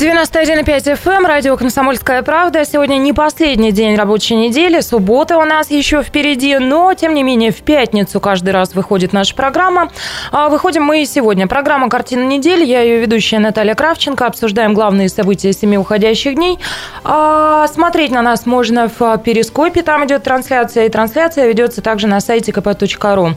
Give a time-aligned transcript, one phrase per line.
[0.00, 2.64] 91,5 FM, эм, радио «Комсомольская правда».
[2.64, 7.50] Сегодня не последний день рабочей недели, суббота у нас еще впереди, но, тем не менее,
[7.50, 9.90] в пятницу каждый раз выходит наша программа.
[10.32, 11.46] А, выходим мы и сегодня.
[11.46, 12.64] Программа «Картина недели».
[12.64, 14.24] Я ее ведущая Наталья Кравченко.
[14.24, 16.58] Обсуждаем главные события семи уходящих дней.
[17.04, 22.20] А, смотреть на нас можно в Перископе, там идет трансляция, и трансляция ведется также на
[22.20, 23.36] сайте kp.ru.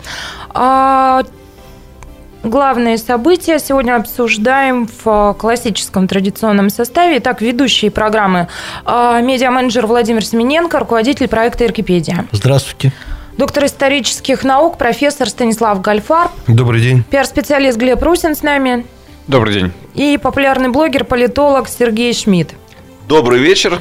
[2.43, 7.19] Главные события сегодня обсуждаем в а, классическом традиционном составе.
[7.19, 8.49] Итак, ведущие программы
[8.83, 12.25] а, медиа-менеджер Владимир Семененко, руководитель проекта «Иркипедия».
[12.33, 12.91] Здравствуйте.
[13.37, 16.31] Доктор исторических наук, профессор Станислав Гальфар.
[16.47, 17.03] Добрый день.
[17.09, 18.85] Пиар-специалист Глеб Русин с нами.
[19.27, 19.71] Добрый день.
[19.95, 22.55] И популярный блогер, политолог Сергей Шмидт.
[23.07, 23.79] Добрый вечер.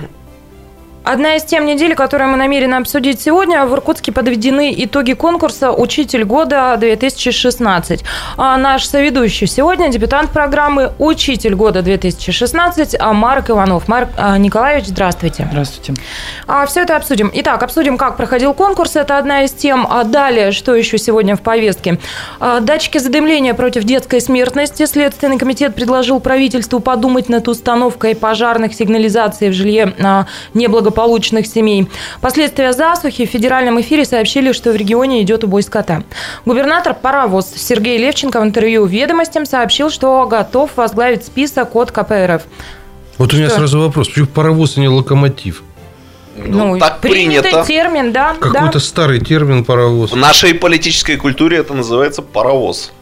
[1.04, 6.22] Одна из тем недели, которую мы намерены обсудить сегодня, в Иркутске подведены итоги конкурса «Учитель
[6.22, 8.04] года-2016».
[8.36, 13.88] А наш соведущий сегодня дебютант программы «Учитель года-2016» Марк Иванов.
[13.88, 15.48] Марк а, Николаевич, здравствуйте.
[15.50, 15.94] Здравствуйте.
[16.46, 17.32] А, все это обсудим.
[17.34, 18.94] Итак, обсудим, как проходил конкурс.
[18.94, 19.88] Это одна из тем.
[19.90, 21.98] А далее, что еще сегодня в повестке?
[22.38, 24.86] А, датчики задымления против детской смертности.
[24.86, 31.88] Следственный комитет предложил правительству подумать над установкой пожарных сигнализаций в жилье а, неблагополучных благополучных семей.
[32.20, 36.04] Последствия засухи в федеральном эфире сообщили, что в регионе идет убой скота.
[36.44, 42.42] Губернатор Паровоз Сергей Левченко в интервью «Ведомостям» сообщил, что готов возглавить список от КПРФ.
[43.18, 43.36] Вот что?
[43.36, 44.08] у меня сразу вопрос.
[44.08, 45.62] Почему паровоз, а не локомотив?
[46.36, 47.64] Ну, ну так принято.
[47.66, 48.34] термин, да.
[48.40, 48.80] Какой-то да.
[48.80, 50.12] старый термин паровоз.
[50.12, 52.92] В нашей политической культуре это называется паровоз.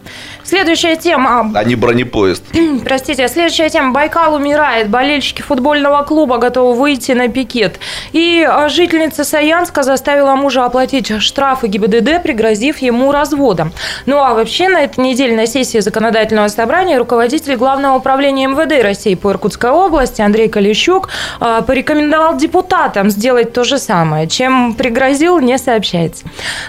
[0.50, 1.48] Следующая тема.
[1.54, 2.42] А не бронепоезд.
[2.84, 3.92] Простите, следующая тема.
[3.92, 4.88] Байкал умирает.
[4.88, 7.78] Болельщики футбольного клуба готовы выйти на пикет.
[8.10, 13.72] И а, жительница Саянска заставила мужа оплатить штрафы ГИБДД, пригрозив ему разводом.
[14.06, 19.14] Ну а вообще на этой неделе на сессии законодательного собрания руководитель Главного управления МВД России
[19.14, 24.26] по Иркутской области Андрей Калищук а, порекомендовал депутатам сделать то же самое.
[24.26, 26.24] Чем пригрозил, не сообщается.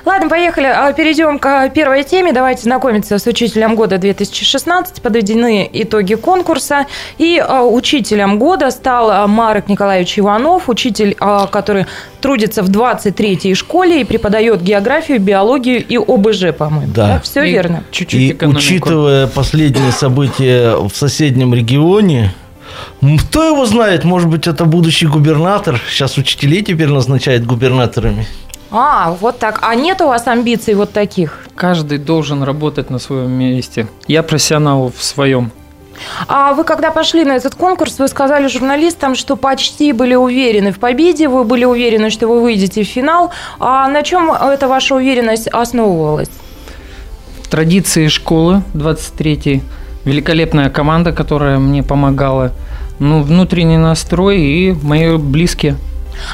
[0.06, 0.68] Ладно, поехали.
[0.68, 2.32] А, перейдем к первой теме.
[2.32, 6.86] Давайте знакомиться с учителем учителем года 2016 подведены итоги конкурса.
[7.18, 11.86] И а, учителем года стал а, Марк Николаевич Иванов, учитель, а, который
[12.22, 16.92] трудится в 23-й школе и преподает географию, биологию и ОБЖ, по-моему.
[16.94, 17.08] Да.
[17.08, 17.84] да все и верно.
[17.92, 18.60] Чуть-чуть и экономику.
[18.60, 22.34] учитывая последние события в соседнем регионе,
[23.28, 25.80] кто его знает, может быть, это будущий губернатор.
[25.90, 28.28] Сейчас учителей теперь назначают губернаторами.
[28.72, 29.60] А, вот так.
[29.62, 31.46] А нет у вас амбиций вот таких?
[31.56, 33.88] Каждый должен работать на своем месте.
[34.08, 35.52] Я профессионал в своем.
[36.28, 40.80] А вы когда пошли на этот конкурс, вы сказали журналистам, что почти были уверены в
[40.80, 43.32] победе, вы были уверены, что вы выйдете в финал.
[43.60, 46.32] А на чем эта ваша уверенность основывалась?
[47.50, 49.62] Традиции школы 23-й,
[50.06, 52.52] великолепная команда, которая мне помогала,
[53.00, 55.76] ну, внутренний настрой и мои близкие–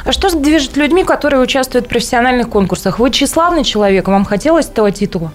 [0.05, 2.99] а что движет людьми, которые участвуют в профессиональных конкурсах?
[2.99, 5.31] Вы тщеславный человек, вам хотелось этого титула?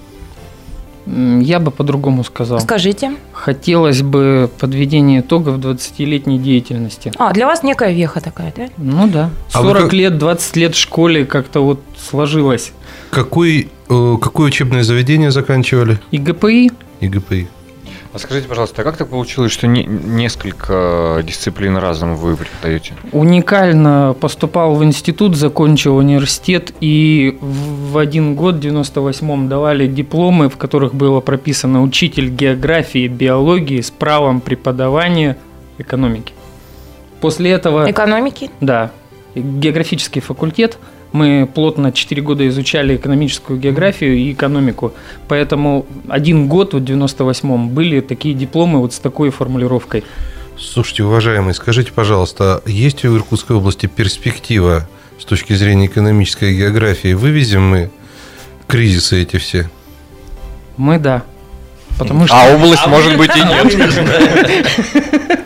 [1.07, 2.61] Я бы по-другому сказал.
[2.61, 3.13] Скажите.
[3.33, 7.13] Хотелось бы подведения итогов 20-летней деятельности.
[7.19, 8.69] А, для вас некая веха такая, да?
[8.79, 9.31] Ну да.
[9.51, 9.93] 40 а как...
[9.93, 12.73] лет, 20 лет в школе как-то вот сложилось.
[13.11, 15.99] Какой, э, какое учебное заведение заканчивали?
[16.13, 16.71] ИГПИ.
[17.01, 17.49] ИГПИ.
[18.13, 22.93] А скажите, пожалуйста, а как так получилось, что не, несколько дисциплин разом вы преподаете?
[23.11, 30.59] Уникально поступал в институт, закончил университет, и в один год, в 98-м, давали дипломы, в
[30.59, 35.39] которых было прописано учитель географии, биологии с правом преподавания
[35.79, 36.35] экономики.
[37.23, 37.91] После этого...
[37.91, 38.51] Экономики?
[38.61, 38.91] Да.
[39.35, 40.77] Географический факультет–
[41.13, 44.93] мы плотно 4 года изучали экономическую географию и экономику,
[45.29, 50.05] поэтому один год, в 98-м, были такие дипломы вот с такой формулировкой.
[50.59, 54.89] Слушайте, уважаемые, скажите, пожалуйста, есть в Иркутской области перспектива
[55.21, 57.15] с точки зрения экономической географии?
[57.15, 57.91] Вывезем мы
[58.67, 59.71] кризисы эти все?
[60.77, 61.23] Мы да.
[61.99, 62.37] Потому что...
[62.37, 65.42] А область, а может быть, и нет.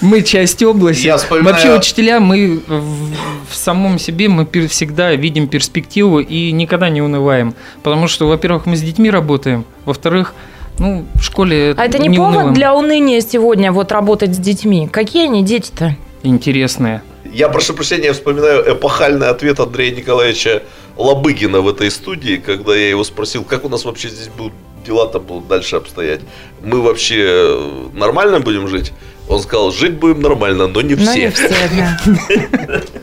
[0.00, 1.06] Мы часть области.
[1.06, 1.54] Я вспоминаю...
[1.54, 7.54] Вообще учителя, мы в самом себе, мы всегда видим перспективу и никогда не унываем.
[7.82, 10.34] Потому что, во-первых, мы с детьми работаем, во-вторых,
[10.78, 12.54] ну, в школе А это не, не повод унываем.
[12.54, 14.88] для уныния сегодня вот работать с детьми?
[14.90, 15.96] Какие они дети-то?
[16.22, 17.02] Интересные.
[17.32, 20.62] Я прошу прощения, я вспоминаю эпохальный ответ Андрея Николаевича
[20.96, 24.52] Лобыгина в этой студии, когда я его спросил, как у нас вообще здесь будут
[24.84, 26.20] дела-то будут дальше обстоять.
[26.62, 27.56] Мы вообще
[27.94, 28.92] нормально будем жить?
[29.32, 31.06] Он сказал, жить будем нормально, но не все.
[31.06, 32.80] Но не все, да.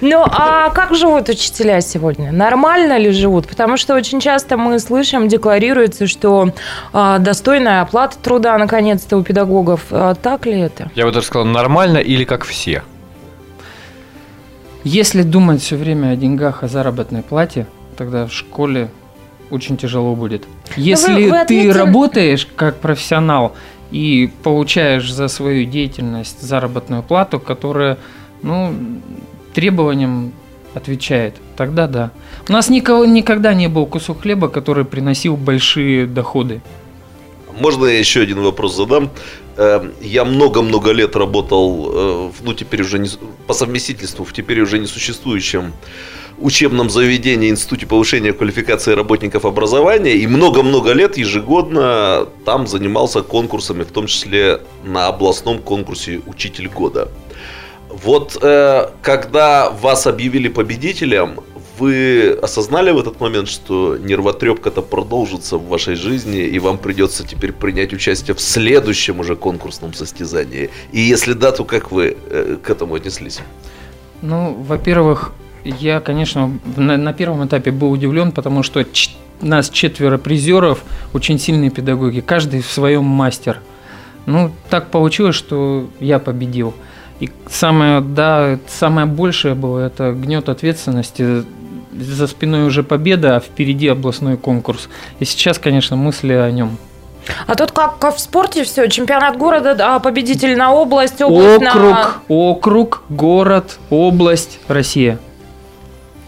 [0.00, 2.32] Ну, а как живут учителя сегодня?
[2.32, 3.46] Нормально ли живут?
[3.46, 6.54] Потому что очень часто мы слышим, декларируется, что
[6.92, 9.82] а, достойная оплата труда, наконец-то, у педагогов.
[9.90, 10.90] А, так ли это?
[10.94, 12.82] Я бы даже сказал, нормально или как все?
[14.82, 17.66] Если думать все время о деньгах, о заработной плате,
[17.98, 18.90] тогда в школе
[19.50, 20.44] очень тяжело будет.
[20.76, 23.54] Если вы ты ответили- работаешь как профессионал
[23.90, 27.98] и получаешь за свою деятельность заработную плату, которая,
[28.42, 28.74] ну,
[29.54, 30.32] требованиям
[30.74, 32.10] отвечает, тогда да.
[32.48, 36.60] У нас никого никогда не был кусок хлеба, который приносил большие доходы.
[37.58, 39.10] Можно я еще один вопрос задам?
[39.56, 43.08] Э, Я много-много лет работал, э, ну теперь уже не,
[43.46, 45.72] по совместительству, в теперь уже не существующем
[46.38, 53.90] учебном заведении Институте повышения квалификации работников образования и много-много лет ежегодно там занимался конкурсами, в
[53.90, 57.08] том числе на областном конкурсе «Учитель года».
[57.88, 61.40] Вот э, когда вас объявили победителем,
[61.80, 67.52] вы осознали в этот момент, что нервотрепка-то продолжится в вашей жизни, и вам придется теперь
[67.52, 70.70] принять участие в следующем уже конкурсном состязании?
[70.92, 73.40] И если да, то как вы э, к этому отнеслись?
[74.22, 75.32] Ну, во-первых,
[75.64, 78.84] я, конечно, на, на первом этапе был удивлен, потому что
[79.40, 83.60] нас четверо призеров, очень сильные педагоги, каждый в своем мастер.
[84.26, 86.74] Ну, так получилось, что я победил.
[87.20, 91.44] И самое, да, самое большее было это гнет ответственности.
[91.92, 94.88] За спиной уже победа, а впереди областной конкурс.
[95.18, 96.78] И сейчас, конечно, мысли о нем.
[97.46, 102.12] А тут как в спорте все, чемпионат города, да, победитель на область, область Округ, на...
[102.28, 105.18] округ, город, область, Россия.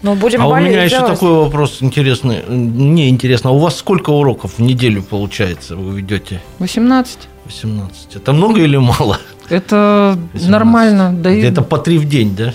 [0.03, 1.11] Ну, будем А у болеть меня за еще вас.
[1.11, 2.43] такой вопрос интересный.
[2.47, 6.41] Мне интересно, а у вас сколько уроков в неделю получается вы ведете?
[6.59, 7.17] 18.
[7.45, 8.15] 18.
[8.17, 9.17] Это много или мало?
[9.49, 10.49] Это 18.
[10.49, 11.13] нормально.
[11.13, 12.53] Дает, Где-то по три в день, да?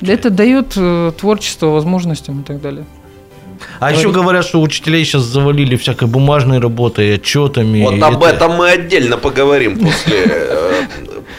[0.00, 2.84] Это дает э, творчество, возможностям и так далее.
[3.80, 7.82] А еще говорят, что учителей сейчас завалили всякой бумажной работой, отчетами.
[7.82, 10.82] Вот об это- этом мы отдельно поговорим после, э,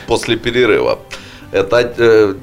[0.08, 1.00] после перерыва.
[1.52, 2.36] Это э,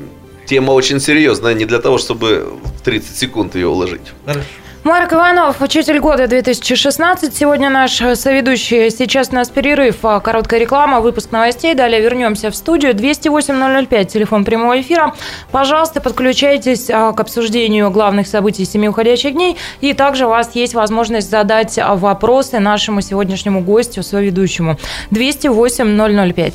[0.47, 4.13] тема очень серьезная, не для того, чтобы в 30 секунд ее уложить.
[4.27, 4.47] Хорошо.
[4.85, 7.35] Марк Иванов, учитель года 2016.
[7.35, 8.91] Сегодня наш э, соведущий.
[8.91, 11.75] Сейчас у нас перерыв, а, короткая реклама, выпуск новостей.
[11.75, 12.93] Далее вернемся в студию.
[12.93, 15.15] 208-005, телефон прямого эфира.
[15.51, 19.57] Пожалуйста, подключайтесь а, к обсуждению главных событий семи уходящих дней.
[19.81, 24.77] И также у вас есть возможность задать а, вопросы нашему сегодняшнему гостю, соведущему.
[25.11, 26.55] 208-005.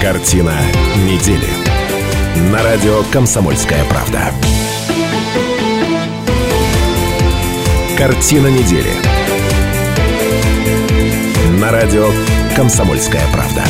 [0.00, 0.54] Картина
[1.04, 1.85] недели.
[2.36, 4.30] На радио «Комсомольская правда».
[7.96, 8.90] Картина недели.
[11.58, 12.10] На радио
[12.54, 13.62] «Комсомольская правда».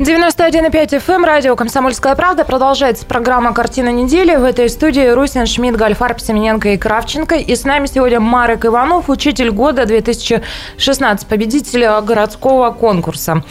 [0.00, 2.44] 91,5 FM, эм, радио «Комсомольская правда».
[2.44, 4.34] Продолжается программа «Картина недели».
[4.34, 7.36] В этой студии Русин, Шмидт, Гальфарб, Семененко и Кравченко.
[7.36, 13.44] И с нами сегодня Марек Иванов, учитель года 2016, победитель городского конкурса.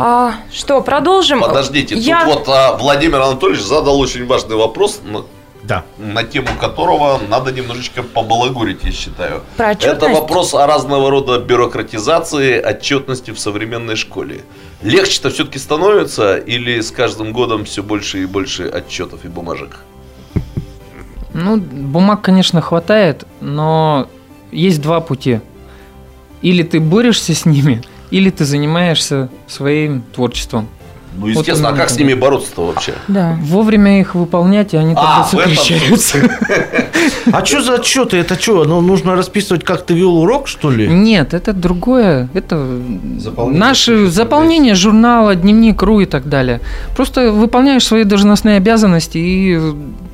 [0.00, 1.40] А, что, продолжим?
[1.40, 5.24] Подождите, Я- тут вот а, Владимир Анатольевич задал очень важный вопрос, на,
[5.64, 5.82] Да.
[5.98, 9.42] на тему которого надо немножечко побалагурить, я считаю.
[9.56, 10.20] Про Это отчетность?
[10.20, 14.42] вопрос о разного рода бюрократизации, отчетности в современной школе.
[14.82, 19.80] Легче-то все-таки становится или с каждым годом все больше и больше отчетов и бумажек?
[21.34, 24.06] Ну, бумаг, конечно, хватает, но
[24.52, 25.40] есть два пути.
[26.40, 30.68] Или ты борешься с ними, или ты занимаешься своим творчеством.
[31.18, 32.94] Ну, естественно, Вот а как с ними бороться-то вообще?
[33.08, 33.36] Да.
[33.42, 36.18] Вовремя их выполнять, и они А, тогда сокращаются.
[37.32, 38.16] А что за отчеты?
[38.16, 38.64] Это что?
[38.64, 40.86] Ну, нужно расписывать, как ты вел урок, что ли?
[40.88, 42.28] Нет, это другое.
[42.34, 42.80] Это
[43.18, 46.60] Заполнение наши заполнение журнала, дневник РУ и так далее.
[46.96, 49.56] Просто выполняешь свои должностные обязанности и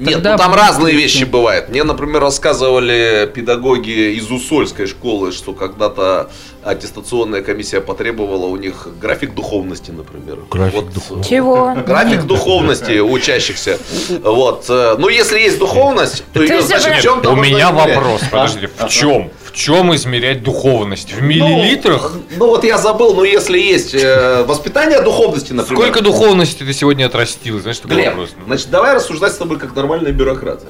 [0.00, 1.68] Нет, тогда ну там разные вещи бывают.
[1.68, 6.30] Мне, например, рассказывали педагоги из Усольской школы, что когда-то
[6.64, 10.38] аттестационная комиссия потребовала у них график духовности, например.
[10.50, 11.30] График духовности.
[11.30, 11.75] Чего?
[11.87, 13.78] График духовности учащихся.
[14.23, 14.66] Вот.
[14.68, 18.66] э, Ну, если есть духовность, то ее, есть значит, в чем-то У меня вопрос, подожди,
[18.66, 19.30] в чем?
[19.44, 21.12] В чем измерять духовность?
[21.12, 22.12] В миллилитрах?
[22.14, 25.83] Ну, ну, вот я забыл, но если есть э, воспитание духовности, например.
[25.83, 27.61] Сколько духовности ты сегодня отрастил?
[27.61, 28.30] Знаешь, такой Глеб, вопрос.
[28.47, 30.66] значит, давай рассуждать с тобой как нормальные бюрократы.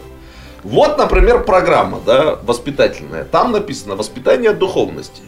[0.64, 3.24] Вот, например, программа, да, воспитательная.
[3.24, 5.20] Там написано воспитание духовности.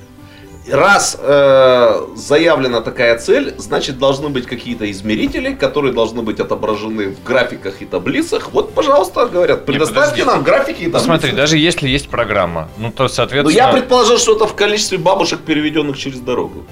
[0.71, 7.23] Раз э, заявлена такая цель, значит должны быть какие-то измерители, которые должны быть отображены в
[7.23, 8.51] графиках и таблицах.
[8.53, 10.99] Вот, пожалуйста, говорят, предоставьте нам графики и таблицы.
[10.99, 13.57] Посмотри, даже если есть программа, ну то, Ну, соответственно...
[13.57, 16.65] я предположил, что это в количестве бабушек, переведенных через дорогу.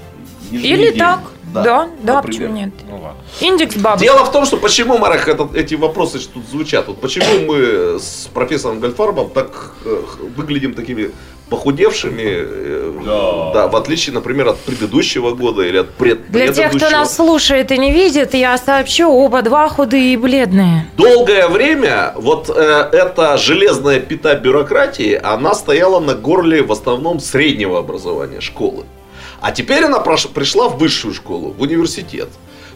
[0.51, 1.19] Или так.
[1.63, 2.49] Да, да, например.
[2.49, 2.73] почему нет?
[2.89, 3.17] Ну ладно.
[3.39, 4.07] Индекс бабушек.
[4.07, 6.87] Дело в том, что почему, Марах, этот- эти вопросы что тут звучат?
[6.87, 10.01] Вот почему мы с профессором Гольфарбом так э,
[10.35, 11.11] выглядим такими
[11.49, 13.67] похудевшими, э, да.
[13.67, 17.77] в отличие, например, от предыдущего года или от пред Для тех, кто нас слушает и
[17.77, 20.87] не видит, я сообщу, оба два худые и бледные.
[20.97, 27.77] Долгое время вот э, эта железная пята бюрократии, она стояла на горле в основном среднего
[27.79, 28.85] образования, школы.
[29.41, 32.29] А теперь она пришла в высшую школу, в университет.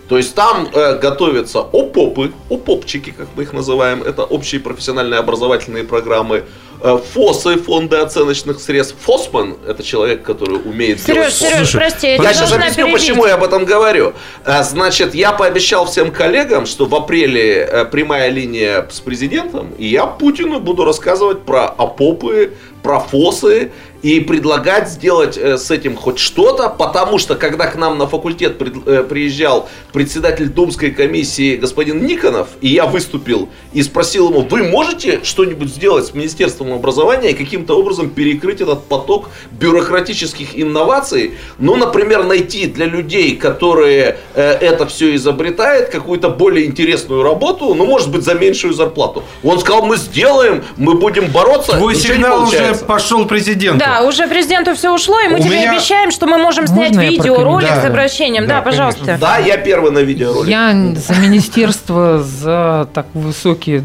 [0.09, 5.83] То есть там э, готовятся ОПОПы, ОПОПчики, как мы их называем, это общие профессиональные образовательные
[5.83, 6.45] программы,
[6.81, 8.95] э, ФОСы, фонды оценочных средств.
[9.01, 11.49] ФОСМан– это человек, который умеет Сереж, делать ФОС.
[11.49, 12.93] Сереж, прости, я, Я сейчас объясню, перебить.
[13.01, 14.13] почему я об этом говорю.
[14.45, 19.85] А, Значит, я пообещал всем коллегам, что в апреле э, прямая линия с президентом, и
[19.85, 26.19] я Путину буду рассказывать про ОПОПы, про ФОСы и предлагать сделать э, с этим хоть
[26.19, 32.05] что-то, потому что когда к нам на факультет пред- э, приезжал председатель Думской комиссии господин
[32.05, 37.33] Никонов, и я выступил и спросил ему, вы можете что-нибудь сделать с Министерством образования и
[37.33, 44.85] каким-то образом перекрыть этот поток бюрократических инноваций, ну, например, найти для людей, которые э, это
[44.87, 49.23] все изобретают, какую-то более интересную работу, ну, может быть, за меньшую зарплату.
[49.43, 51.73] Он сказал, мы сделаем, мы будем бороться.
[51.73, 53.79] Твой сигнал уже пошел президенту.
[53.79, 56.89] Да, уже президенту все ушло, и мы У тебе меня- обещаем, что мы можем снять
[56.95, 58.47] Можно видеоролик с обращением.
[58.47, 59.17] Да, Да, пожалуйста.
[59.19, 60.51] Да, я первый на видеоролике.
[60.51, 63.83] Я за министерство, за так высокие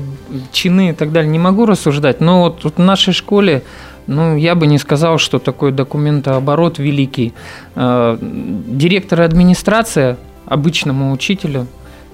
[0.52, 3.62] чины и так далее не могу рассуждать, но вот, вот в нашей школе,
[4.06, 7.32] ну, я бы не сказал, что такой документооборот великий.
[7.76, 11.66] Э, Директор и администрация обычному учителю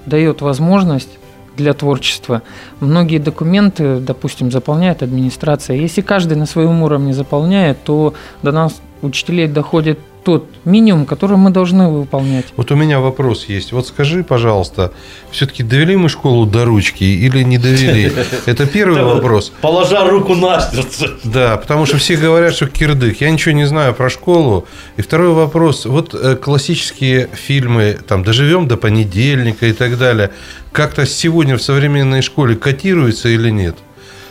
[0.06, 1.10] дает возможность
[1.56, 2.42] для творчества.
[2.80, 5.76] Многие документы, допустим, заполняет администрация.
[5.76, 11.50] Если каждый на своем уровне заполняет, то до нас, учителей, доходит тот минимум, который мы
[11.50, 12.46] должны выполнять.
[12.56, 13.72] Вот у меня вопрос есть.
[13.72, 14.92] Вот скажи, пожалуйста,
[15.30, 18.12] все-таки довели мы школу до ручки или не довели?
[18.46, 19.52] Это первый вопрос.
[19.60, 21.10] Положа руку на сердце.
[21.24, 23.20] Да, потому что все говорят, что кирдык.
[23.20, 24.66] Я ничего не знаю про школу.
[24.96, 25.86] И второй вопрос.
[25.86, 30.30] Вот э, классические фильмы, там, «Доживем до понедельника» и так далее,
[30.72, 33.76] как-то сегодня в современной школе котируются или нет?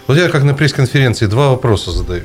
[0.07, 2.23] Вот я как на пресс-конференции два вопроса задаю.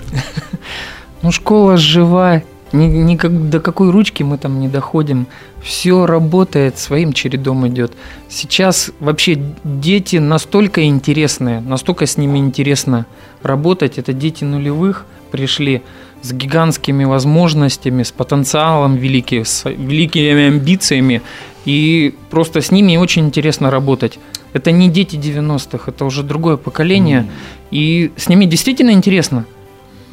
[1.22, 2.42] Ну, школа жива,
[2.74, 5.26] ни, ни как- до какой ручки мы там не доходим.
[5.62, 7.92] Все работает, своим чередом идет.
[8.28, 13.06] Сейчас вообще дети настолько интересные, настолько с ними интересно
[13.42, 13.98] работать.
[13.98, 15.82] Это дети нулевых пришли
[16.22, 21.22] с гигантскими возможностями, с потенциалом великим, с великими амбициями.
[21.64, 24.18] И просто с ними очень интересно работать.
[24.52, 27.26] Это не дети 90-х, это уже другое поколение.
[27.70, 29.44] И с ними действительно интересно.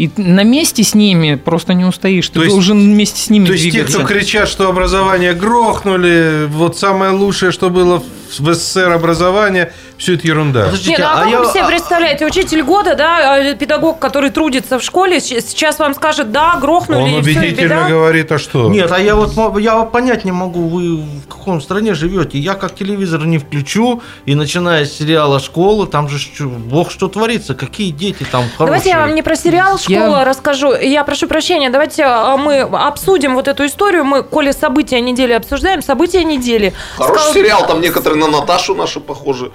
[0.02, 2.28] И на месте с ними просто не устоишь.
[2.30, 4.00] Ты То есть- должен вместе с ними То есть те, двигаться.
[4.00, 10.28] кто кричат, что образование грохнули, вот самое лучшее, что было в СССР образование, все это
[10.28, 10.66] ерунда.
[10.66, 13.54] Подождите, Не, ну а, а как я- вы себе а- представляете, учитель года, да, а,
[13.56, 17.68] педагог, который трудится в школе, сейчас вам скажет, да, грохнули, Он и все, и убедительно
[17.76, 17.90] беда.
[17.90, 18.70] говорит, а что?
[18.70, 22.38] Нет, а я вот я понять не могу, вы в каком стране живете.
[22.40, 27.56] Я как телевизор не включу, и начиная с сериала «Школа», там же бог что творится,
[27.56, 28.66] какие дети там хорошие.
[28.68, 30.74] Давайте я вам не про сериал Я- «Школа» расскажу.
[30.76, 34.04] Я прошу прощения, давайте а, мы обсудим вот эту историю.
[34.04, 36.74] Мы, коли события недели обсуждаем, события недели.
[36.98, 39.52] Хороший Сказал- сериал, там некоторые на Наташу нашу похожи.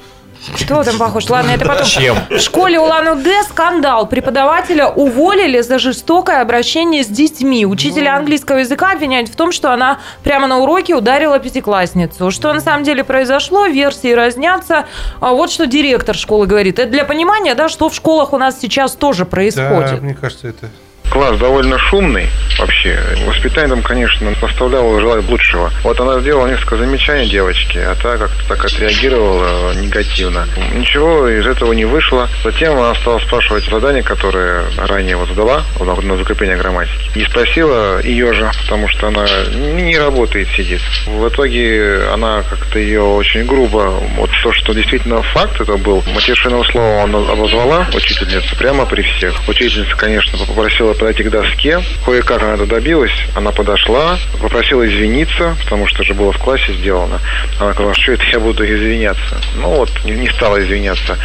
[0.61, 1.28] Кто там похож?
[1.28, 1.87] Ладно, это потом.
[1.87, 2.16] Чем?
[2.30, 4.06] В школе Улан-Удэ скандал.
[4.06, 7.64] Преподавателя уволили за жестокое обращение с детьми.
[7.66, 12.30] Учителя английского языка обвиняют в том, что она прямо на уроке ударила пятиклассницу.
[12.30, 14.85] Что на самом деле произошло, версии разнятся.
[15.20, 16.78] А вот что директор школы говорит.
[16.78, 20.02] Это для понимания, да, что в школах у нас сейчас тоже Да, происходит.
[20.02, 20.68] мне кажется, это...
[21.10, 22.98] Класс довольно шумный вообще.
[23.26, 25.70] Воспитание там, конечно, поставляло желать лучшего.
[25.82, 30.46] Вот она сделала несколько замечаний девочке, а та как-то так отреагировала негативно.
[30.75, 32.28] Ничего из этого не вышло.
[32.44, 37.18] Затем она стала спрашивать задание, которое ранее вот задала на, закрепление грамматики.
[37.18, 40.80] И спросила ее же, потому что она не работает, сидит.
[41.06, 46.62] В итоге она как-то ее очень грубо, вот то, что действительно факт это был, матершинного
[46.64, 49.34] слова она обозвала учительница прямо при всех.
[49.48, 51.81] Учительница, конечно, попросила подойти к доске.
[52.05, 53.12] Кое-как она это добилась.
[53.35, 57.21] Она подошла, попросила извиниться, потому что же было в классе сделано.
[57.61, 59.41] Она сказала, что это я буду извиняться.
[59.57, 61.19] Ну вот, не, не стала извиняться.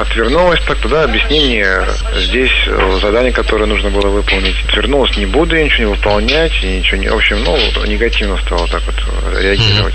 [0.00, 1.66] Отвернулась так, тогда объясни мне
[2.16, 2.52] здесь
[3.00, 4.56] задание, которое нужно было выполнить.
[4.68, 7.08] Отвернулась, не буду я ничего не выполнять, и ничего не...
[7.08, 8.94] В общем, ну, негативно стала так вот
[9.40, 9.94] реагировать.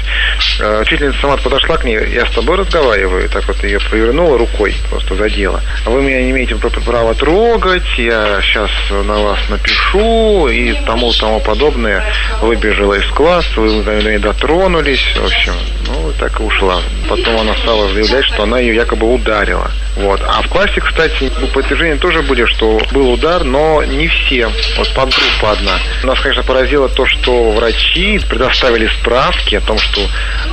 [0.59, 4.75] Э, Учительница сама подошла к ней, я с тобой разговариваю, так вот ее повернула рукой,
[4.89, 5.61] просто задела.
[5.85, 11.39] Вы меня не имеете пр- права трогать, я сейчас на вас напишу и тому тому
[11.39, 12.03] подобное.
[12.41, 15.53] Выбежала из класса, вы до нее дотронулись, в общем,
[15.87, 16.81] ну, так и ушла.
[17.09, 19.71] Потом она стала заявлять, что она ее якобы ударила.
[19.97, 20.21] Вот.
[20.23, 24.47] А в классе, кстати, подтверждение тоже были, что был удар, но не все.
[24.77, 25.79] Вот подгруппа одна.
[26.03, 30.01] Нас, конечно, поразило то, что врачи предоставили справки о том, что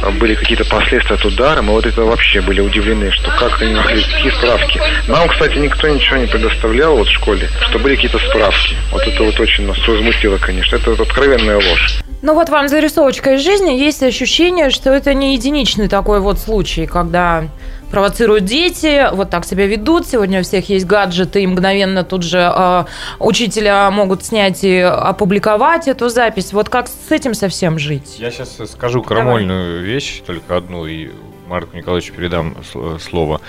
[0.02, 1.60] э, были какие-то последствия от удара.
[1.60, 4.80] Мы вот это вообще были удивлены, что как они могли такие справки.
[5.08, 8.53] Нам, кстати, никто ничего не предоставлял вот в школе, что были какие-то справки.
[8.92, 10.76] Вот это вот очень нас возмутило, конечно.
[10.76, 12.00] Это вот откровенная ложь.
[12.22, 13.72] Ну вот вам зарисовочка из жизни.
[13.72, 17.44] Есть ощущение, что это не единичный такой вот случай, когда
[17.90, 20.06] провоцируют дети, вот так себя ведут.
[20.06, 22.84] Сегодня у всех есть гаджеты, и мгновенно тут же э,
[23.20, 26.52] учителя могут снять и опубликовать эту запись.
[26.52, 28.16] Вот как с этим совсем жить?
[28.18, 31.10] Я сейчас скажу крамольную вещь, только одну, и
[31.46, 32.56] Марку Николаевичу передам
[33.00, 33.40] слово.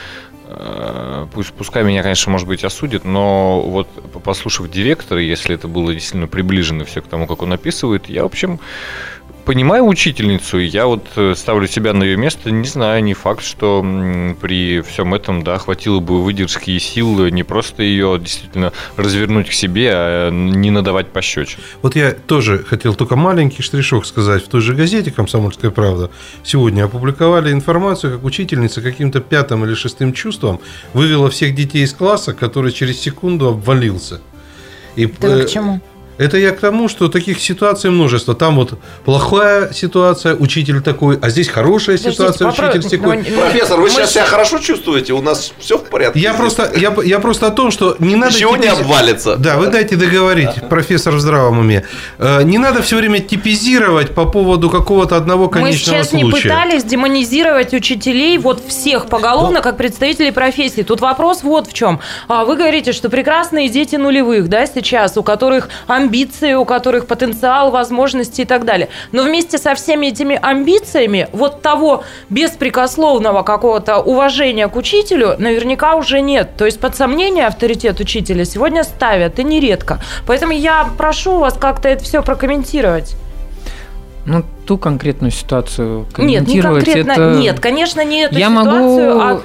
[0.57, 3.88] Э, пусть, пускай меня, конечно, может быть, осудят, но вот
[4.24, 8.27] послушав директора, если это было действительно приближено все к тому, как он описывает, я, в
[8.27, 8.59] общем,
[9.45, 13.85] понимаю учительницу, я вот э, ставлю себя на ее место, не знаю, не факт, что
[14.41, 19.53] при всем этом, да, хватило бы выдержки и сил не просто ее действительно развернуть к
[19.53, 21.59] себе, а не надавать пощечин.
[21.81, 24.43] Вот я тоже хотел только маленький штришок сказать.
[24.43, 26.09] В той же газете «Комсомольская правда»
[26.43, 30.59] сегодня опубликовали информацию, как учительница каким-то пятым или шестым чувством
[30.93, 34.21] вывела всех детей из класса, который через секунду обвалился.
[34.95, 35.81] И, да к чему?
[36.17, 38.36] Это я к тому, что таких ситуаций множество.
[38.36, 43.17] Там вот плохая ситуация, учитель такой, а здесь хорошая ситуация, Подождите, учитель такой.
[43.17, 43.41] Но...
[43.41, 43.89] Профессор, вы мы...
[43.89, 45.13] сейчас себя хорошо чувствуете?
[45.13, 46.19] У нас все в порядке?
[46.19, 48.34] Я просто, я, я просто о том, что не надо...
[48.34, 48.65] Ничего типиз...
[48.65, 49.36] не обвалится.
[49.36, 50.67] Да, вы дайте договорить, ага.
[50.67, 51.84] профессор в здравом уме.
[52.17, 55.98] Э, не надо все время типизировать по поводу какого-то одного конечного случая.
[55.98, 56.25] Мы сейчас случая.
[56.25, 60.81] не пытались демонизировать учителей вот всех поголовно, как представителей профессии.
[60.81, 62.00] Тут вопрос вот в чем.
[62.27, 65.69] А вы говорите, что прекрасные дети нулевых, да, сейчас, у которых
[66.05, 68.89] амбиции, у которых потенциал, возможности и так далее.
[69.12, 76.21] Но вместе со всеми этими амбициями вот того беспрекословного какого-то уважения к учителю наверняка уже
[76.21, 76.51] нет.
[76.57, 80.00] То есть под сомнение авторитет учителя сегодня ставят, и нередко.
[80.27, 83.15] Поэтому я прошу вас как-то это все прокомментировать.
[84.25, 86.87] Ну, ту конкретную ситуацию комментировать.
[86.87, 87.39] Нет, не конкретно, это...
[87.39, 89.41] нет, конечно, не эту я ситуацию, могу а...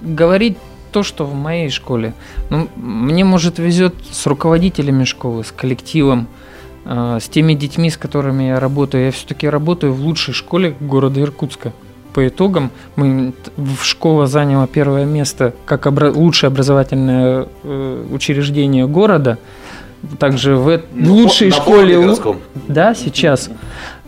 [0.00, 0.56] говорить
[0.98, 2.12] то, что в моей школе.
[2.50, 6.26] Ну, мне, может, везет с руководителями школы, с коллективом,
[6.84, 9.04] э, с теми детьми, с которыми я работаю.
[9.04, 11.72] Я все-таки работаю в лучшей школе города Иркутска.
[12.14, 13.32] По итогам мы,
[13.80, 19.38] школа заняла первое место как обра- лучшее образовательное э, учреждение города.
[20.18, 21.96] Также в ну, лучшей школе...
[22.66, 23.50] Да, сейчас.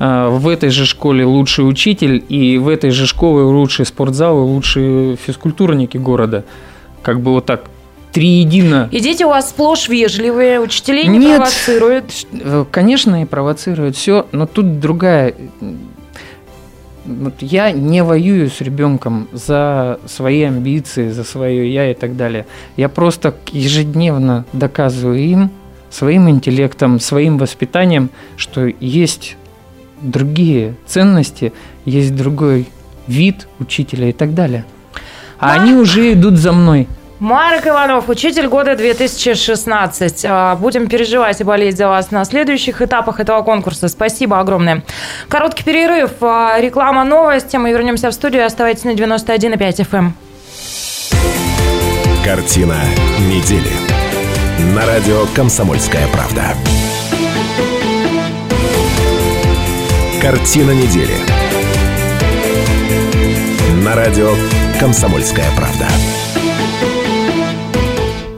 [0.01, 4.43] Э, в этой же школе лучший учитель, и в этой же школе лучший спортзал и
[4.43, 6.45] лучшие физкультурники города
[7.03, 7.65] как бы вот так
[8.13, 8.89] триедино.
[8.91, 12.27] И дети у вас сплошь вежливые, учителей не Нет, провоцируют?
[12.33, 15.35] Э, конечно, и провоцируют все, но тут другая...
[17.07, 22.47] Вот я не воюю с ребенком за свои амбиции, за свое я и так далее.
[22.77, 25.51] Я просто ежедневно доказываю им
[25.89, 29.37] своим интеллектом, своим воспитанием, что есть
[30.03, 31.53] другие ценности,
[31.85, 32.69] есть другой
[33.07, 34.65] вид учителя и так далее.
[35.41, 36.87] А они уже идут за мной.
[37.19, 40.25] Марк Иванов, учитель года 2016.
[40.27, 43.89] А, будем переживать и болеть за вас на следующих этапах этого конкурса.
[43.89, 44.83] Спасибо огромное.
[45.29, 47.57] Короткий перерыв, а, реклама, новости.
[47.57, 48.47] Мы вернемся в студию.
[48.47, 49.99] Оставайтесь на 91,5 FM.
[49.99, 50.15] Эм.
[52.25, 52.77] Картина
[53.29, 53.73] недели.
[54.75, 56.55] На радио «Комсомольская правда».
[60.23, 61.15] Картина недели.
[63.83, 64.35] На радио
[64.81, 65.87] «Комсомольская правда».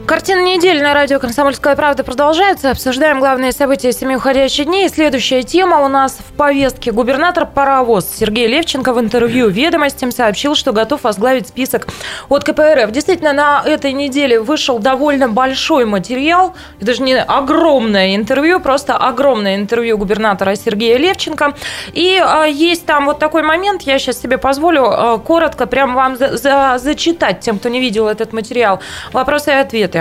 [0.05, 2.71] Картина недели на радио «Комсомольская правда» продолжается.
[2.71, 4.89] Обсуждаем главные события семи уходящих дней.
[4.89, 6.91] следующая тема у нас в повестке.
[6.91, 11.87] Губернатор Паровоз Сергей Левченко в интервью «Ведомостям» сообщил, что готов возглавить список
[12.27, 12.91] от КПРФ.
[12.91, 16.53] Действительно, на этой неделе вышел довольно большой материал.
[16.77, 21.53] Это даже не огромное интервью, просто огромное интервью губернатора Сергея Левченко.
[21.93, 26.17] И а, есть там вот такой момент, я сейчас себе позволю а, коротко прям вам
[26.17, 28.81] за, за, зачитать тем, кто не видел этот материал.
[29.13, 29.92] Вопросы и ответы.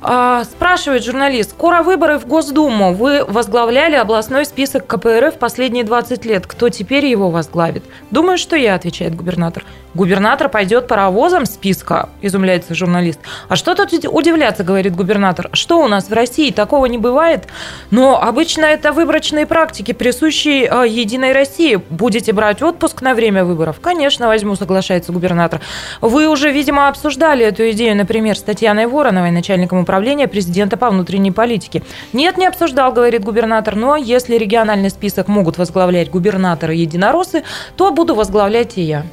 [0.00, 2.92] А, спрашивает журналист, скоро выборы в Госдуму.
[2.92, 6.46] Вы возглавляли областной список КПРФ последние 20 лет.
[6.46, 7.84] Кто теперь его возглавит?
[8.10, 9.64] Думаю, что я, отвечает губернатор.
[9.92, 13.18] Губернатор пойдет паровозом списка, изумляется журналист.
[13.48, 15.50] А что тут удивляться, говорит губернатор.
[15.52, 17.48] Что у нас в России такого не бывает?
[17.90, 21.80] Но обычно это выборочные практики, присущие э, Единой России.
[21.90, 23.80] Будете брать отпуск на время выборов?
[23.80, 25.60] Конечно, возьму, соглашается губернатор.
[26.00, 30.90] Вы уже, видимо, обсуждали эту идею, например, с Татьяной Вороновой и начальником управления президента по
[30.90, 31.82] внутренней политике.
[32.12, 37.42] Нет, не обсуждал, говорит губернатор, но если региональный список могут возглавлять губернаторы единороссы,
[37.76, 39.06] то буду возглавлять и я.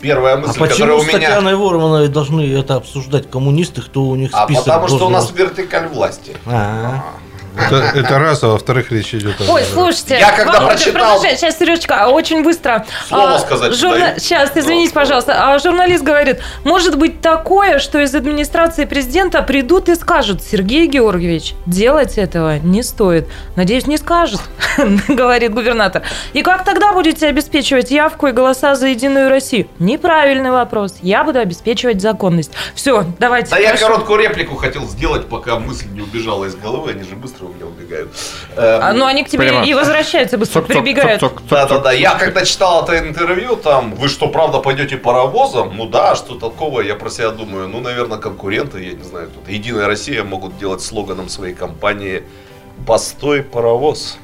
[0.00, 1.18] Первая А мысль, которая почему у с меня...
[1.18, 5.28] Татьяной Вороновой должны это обсуждать коммунисты, кто у них А список потому что у нас
[5.30, 6.36] должен- вертикаль власти.
[6.46, 7.02] А.
[7.58, 9.52] Это, это раз, а во-вторых, речь идет о...
[9.52, 11.20] Ой, слушайте, Я когда Володя, прочитал-.
[11.20, 12.86] Сейчас, Сережечка, очень быстро.
[13.08, 14.18] Слово А, сказать журна-.
[14.18, 15.52] Сейчас, извините, пожалуйста.
[15.52, 21.54] А журналист говорит, может быть такое, что из администрации президента придут и скажут, Сергей Георгиевич,
[21.66, 23.28] делать этого не стоит.
[23.56, 24.40] Надеюсь, не скажет,
[25.08, 26.02] говорит губернатор.
[26.32, 29.68] И как тогда будете обеспечивать явку и голоса за Единую Россию?
[29.78, 30.96] Неправильный вопрос.
[31.02, 32.52] Я буду обеспечивать законность.
[32.74, 33.50] Все, давайте.
[33.50, 33.86] Да я прошу.
[33.86, 37.66] короткую реплику хотел сделать, пока мысль не убежала из головы, они же быстро у меня
[37.66, 38.10] убегают.
[38.56, 39.64] Эм, А, ну, они к тебе Прямо.
[39.66, 41.20] и возвращаются быстро, Цок-цок, прибегают.
[41.20, 41.82] цок-цок, Да, да, цок-цок.
[41.84, 41.92] да.
[41.92, 45.76] Я когда читал это интервью, там, вы что, правда пойдете паровозом?
[45.76, 47.68] Ну да, что такого, я про себя думаю.
[47.68, 52.22] Ну, наверное, конкуренты, я не знаю, тут Единая Россия могут делать слоганом своей компании
[52.86, 54.18] «Постой, паровоз».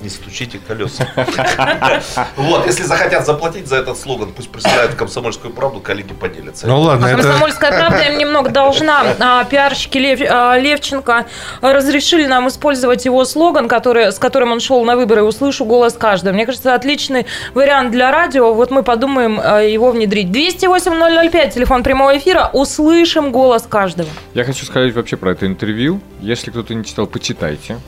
[0.00, 1.06] Не стучите колеса.
[2.36, 6.66] Вот, если захотят заплатить за этот слоган, пусть присылают комсомольскую правду, коллеги поделятся.
[6.66, 7.22] Ну ладно, А это...
[7.22, 9.04] Комсомольская правда им немного должна.
[9.18, 11.26] А, Пиарщики а, Левченко
[11.60, 16.34] разрешили нам использовать его слоган, который, с которым он шел на выборы «Услышу голос каждого».
[16.34, 18.52] Мне кажется, отличный вариант для радио.
[18.52, 20.28] Вот мы подумаем а, его внедрить.
[20.28, 22.50] 208-005, телефон прямого эфира.
[22.52, 24.08] Услышим голос каждого.
[24.34, 26.00] Я хочу сказать вообще про это интервью.
[26.20, 27.78] Если кто-то не читал, почитайте.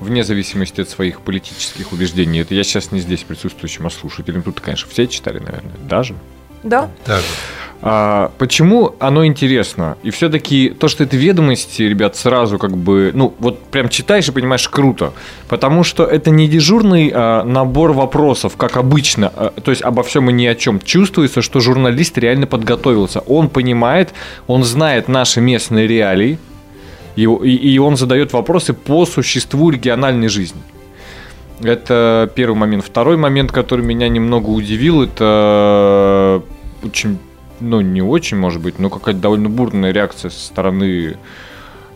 [0.00, 2.40] Вне зависимости от своих политических убеждений.
[2.40, 4.42] Это я сейчас не здесь присутствующим, а слушателям.
[4.42, 6.14] Тут, конечно, все читали, наверное, даже.
[6.62, 6.90] Да?
[7.04, 7.22] Так.
[7.80, 9.96] А, почему оно интересно?
[10.02, 14.32] И все-таки то, что это ведомости, ребят, сразу как бы, ну, вот прям читаешь и
[14.32, 15.12] понимаешь, круто.
[15.48, 20.28] Потому что это не дежурный а, набор вопросов, как обычно, а, то есть обо всем
[20.30, 20.80] и ни о чем.
[20.80, 23.20] Чувствуется, что журналист реально подготовился.
[23.20, 24.12] Он понимает,
[24.48, 26.38] он знает наши местные реалии,
[27.24, 30.60] и, и, он задает вопросы по существу региональной жизни.
[31.60, 32.84] Это первый момент.
[32.84, 36.42] Второй момент, который меня немного удивил, это
[36.84, 37.18] очень,
[37.60, 41.16] ну не очень, может быть, но какая-то довольно бурная реакция со стороны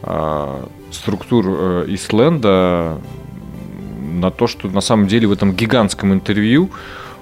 [0.03, 2.99] а, структур э, Исленда
[4.15, 6.71] на то, что на самом деле в этом гигантском интервью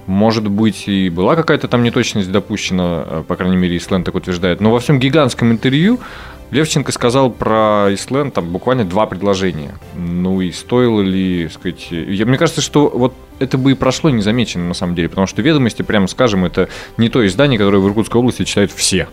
[0.07, 4.61] может быть, и была какая-то там неточность допущена, э, по крайней мере, Исленд так утверждает.
[4.61, 6.01] Но во всем гигантском интервью
[6.51, 9.75] Левченко сказал про Исленд там буквально два предложения.
[9.95, 11.89] Ну и стоило ли, сказать...
[11.91, 15.43] Я, мне кажется, что вот это бы и прошло незамеченно на самом деле, потому что
[15.43, 19.09] «Ведомости», прямо скажем, это не то издание, которое в Иркутской области читают все.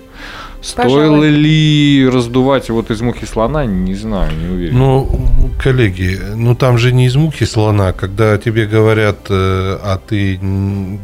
[0.68, 1.30] Стоило Пожалуй.
[1.30, 4.78] ли раздувать вот из мухи слона, не знаю, не уверен.
[4.78, 5.10] Ну,
[5.64, 7.94] коллеги, ну там же не из муки слона.
[7.94, 10.38] Когда тебе говорят, э, а ты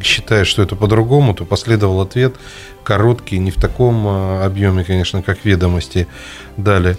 [0.04, 2.36] считаешь, что это по-другому, то последовал ответ
[2.84, 6.08] короткий, не в таком э, объеме, конечно, как ведомости
[6.58, 6.97] дали.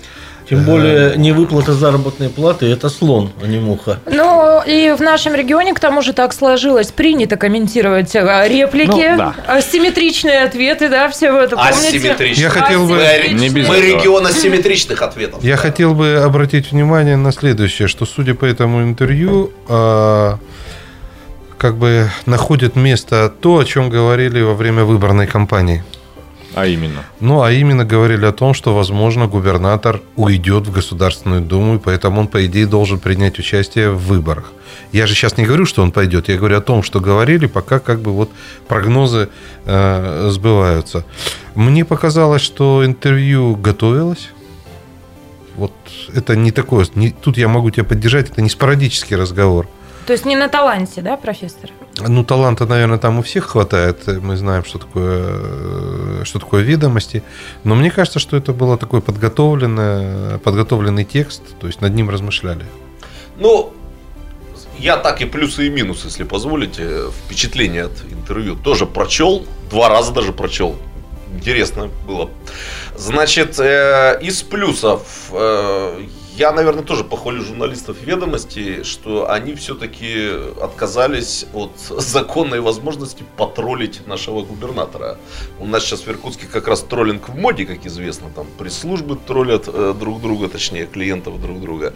[0.48, 3.98] Тем более невыплата заработной платы– это слон, а не муха.
[4.06, 9.16] Ну, и в нашем регионе, к тому же, так сложилось, принято комментировать э, реплики, Ну,
[9.16, 9.34] да.
[9.46, 11.96] асимметричные ответы, да, все вы это помните?
[11.98, 12.42] Асимметрично.
[12.42, 15.42] Я хотел бы- Мы, Не без мы регион асимметричных ответов.
[15.42, 20.38] Я хотел бы обратить внимание на следующее, что судя по этому интервью, а,
[21.56, 25.82] как бы находит место то, о чем говорили во время выборной кампании.
[26.54, 27.04] А именно.
[27.20, 32.20] Ну, а именно говорили о том, что, возможно, губернатор уйдет в Государственную Думу, и поэтому
[32.20, 34.52] он, по идее, должен принять участие в выборах.
[34.92, 37.80] Я же сейчас не говорю, что он пойдет, я говорю о том, что говорили, пока
[37.80, 38.30] как бы вот
[38.68, 39.28] прогнозы
[39.64, 41.04] э, сбываются.
[41.56, 44.28] Мне показалось, что интервью готовилось.
[45.56, 45.72] Вот
[46.14, 49.68] это не такое, не- тут я могу тебя поддержать, это не спорадический разговор.
[50.06, 51.70] То есть не на таланте, да, профессор?
[52.00, 54.06] Ну, таланта, наверное, там у всех хватает.
[54.06, 57.22] Мы знаем, что такое, э, что такое ведомости.
[57.62, 62.64] Но мне кажется, что это было такой подготовленный, подготовленный текст, то есть над ним размышляли.
[63.36, 63.72] Ну,
[64.78, 70.12] я так и плюсы и минусы, если позволите, впечатление от интервью тоже прочел, два раза
[70.12, 70.76] даже прочел.
[71.32, 72.30] Интересно было.
[72.96, 76.00] Значит, э, из плюсов э,
[76.36, 84.42] я, наверное, тоже похвалю журналистов ведомости, что они все-таки отказались от законной возможности потроллить нашего
[84.42, 85.16] губернатора.
[85.60, 89.68] У нас сейчас в Иркутске как раз троллинг в моде, как известно, там пресс-службы троллят
[89.68, 91.94] э, друг друга, точнее клиентов друг друга.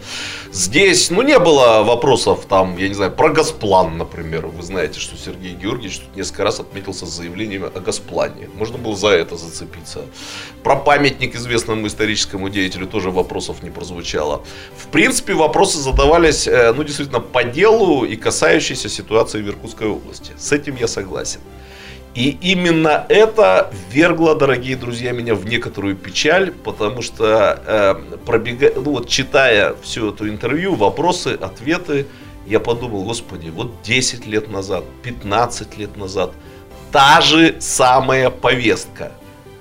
[0.53, 4.47] Здесь, ну, не было вопросов там, я не знаю, про Госплан, например.
[4.47, 8.49] Вы знаете, что Сергей Георгиевич тут несколько раз отметился заявлениями о Госплане.
[8.55, 10.05] Можно было за это зацепиться.
[10.63, 14.28] Про памятник известному историческому деятелю тоже вопросов не прозвучало.
[14.77, 20.31] В принципе, вопросы задавались, э, ну, действительно, по делу и касающиеся ситуации в Иркутской области.
[20.37, 21.39] С этим я согласен.
[22.15, 28.71] И именно это ввергло, дорогие друзья, меня в некоторую печаль, потому что э, пробега...
[28.75, 32.07] ну, вот, читая всю эту интервью, вопросы, ответы,
[32.47, 36.31] я подумал, господи, вот 10 лет назад, 15 лет назад,
[36.91, 39.11] та же самая повестка.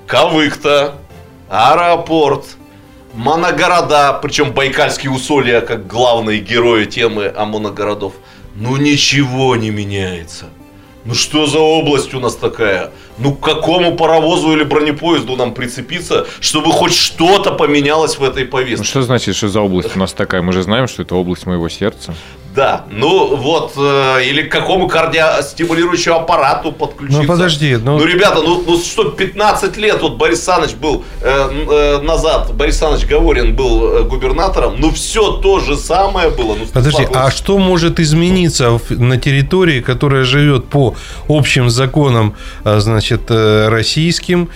[0.07, 0.95] Кавыхта,
[1.51, 2.57] аэропорт,
[3.15, 8.15] моногорода, причем Байкальские усолья как главные герои темы о моногородов.
[8.55, 10.47] Ну ничего не меняется.
[11.05, 12.91] Ну что за область у нас такая?
[13.19, 18.79] Ну к какому паровозу или бронепоезду нам прицепиться, чтобы хоть что-то поменялось в этой повестке?
[18.79, 20.43] Ну, что значит, что за область у нас такая?
[20.43, 22.15] Мы же знаем, что это область моего сердца.
[22.59, 27.23] Да, ну вот, э, или к какому кардиостимулирующему аппарату подключиться.
[27.23, 31.51] Ну, подожди, ну- Ну, ребята, ну, ну что, 15 лет, вот Борис Саныч был э,
[31.71, 36.57] э, назад, Борис Саныч Говорин был э, губернатором, ну все то же самое было.
[36.57, 40.97] Ну, Подожди, а что может измениться на территории, которая живет по
[41.29, 44.49] общим законам, а, значит, э, российским?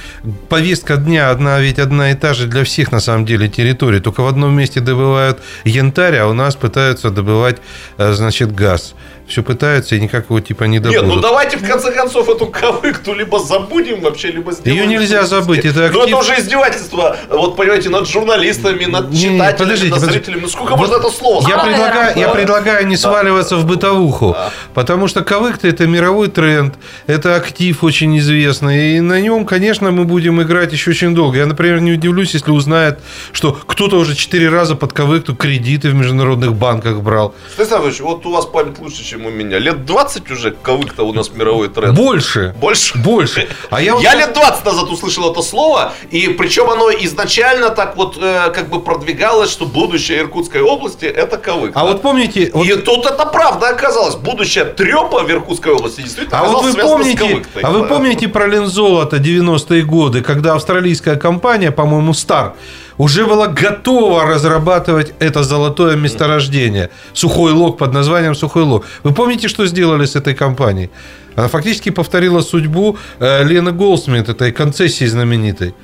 [0.48, 4.00] Повестка дня одна, ведь одна и та же для всех, на самом деле, территорий.
[4.00, 8.94] Только в одном месте добывают янтарь, а у нас пытаются добывать, э, значит, газ.
[9.28, 11.06] Все пытаются и никак его типа не добудут.
[11.06, 14.82] Нет, ну давайте в конце концов эту кавыкту либо забудем вообще, либо сделаем.
[14.88, 19.16] Её нельзя забыть, это Ну актив- это уже издевательство, вот понимаете, над журналистами, над Не,
[19.20, 20.40] читателями, подождите, над зрителями.
[20.42, 22.34] Ну сколько Вот можно это слово Я предлагаю, я Да.
[22.34, 24.36] предлагаю не сваливаться в бытовуху,
[24.74, 26.74] потому что кавык-то это мировой тренд,
[27.06, 31.38] это актив очень известный, и на нем, конечно, мы будем играть еще очень долго.
[31.38, 32.98] Я, например, не удивлюсь, если узнает,
[33.32, 37.34] что кто-то уже четыре раза под кавыкту кредиты в международных банках брал.
[37.54, 39.58] Станислав вот у вас память лучше, чем у меня.
[39.58, 41.94] Лет 20 уже кавык-то у нас мировой тренд.
[41.98, 42.54] Больше.
[42.58, 42.96] Больше?
[42.98, 43.46] Больше.
[43.70, 47.96] А я, вот- Я лет 20 назад услышал это слово, и причем оно изначально так
[47.96, 51.72] вот э, как бы продвигалось, что будущее Иркутской области это кавык.
[51.74, 54.14] А вот помните, вот- И тут это правда оказалось.
[54.14, 59.16] Будущее трепа в Иркутской области действительно А вот вы помните, а вы помните про Лензолото
[59.18, 62.52] 90-е годы, когда австралийская компания, по-моему, Star,
[62.98, 66.90] уже была готова разрабатывать это золотое месторождение.
[67.12, 68.84] Сухой лог под названием Сухой лог.
[69.02, 70.90] Вы помните, что сделали с этой компанией?
[71.36, 75.74] Она фактически повторила судьбу э, Лены Голсмит, этой концессии знаменитой.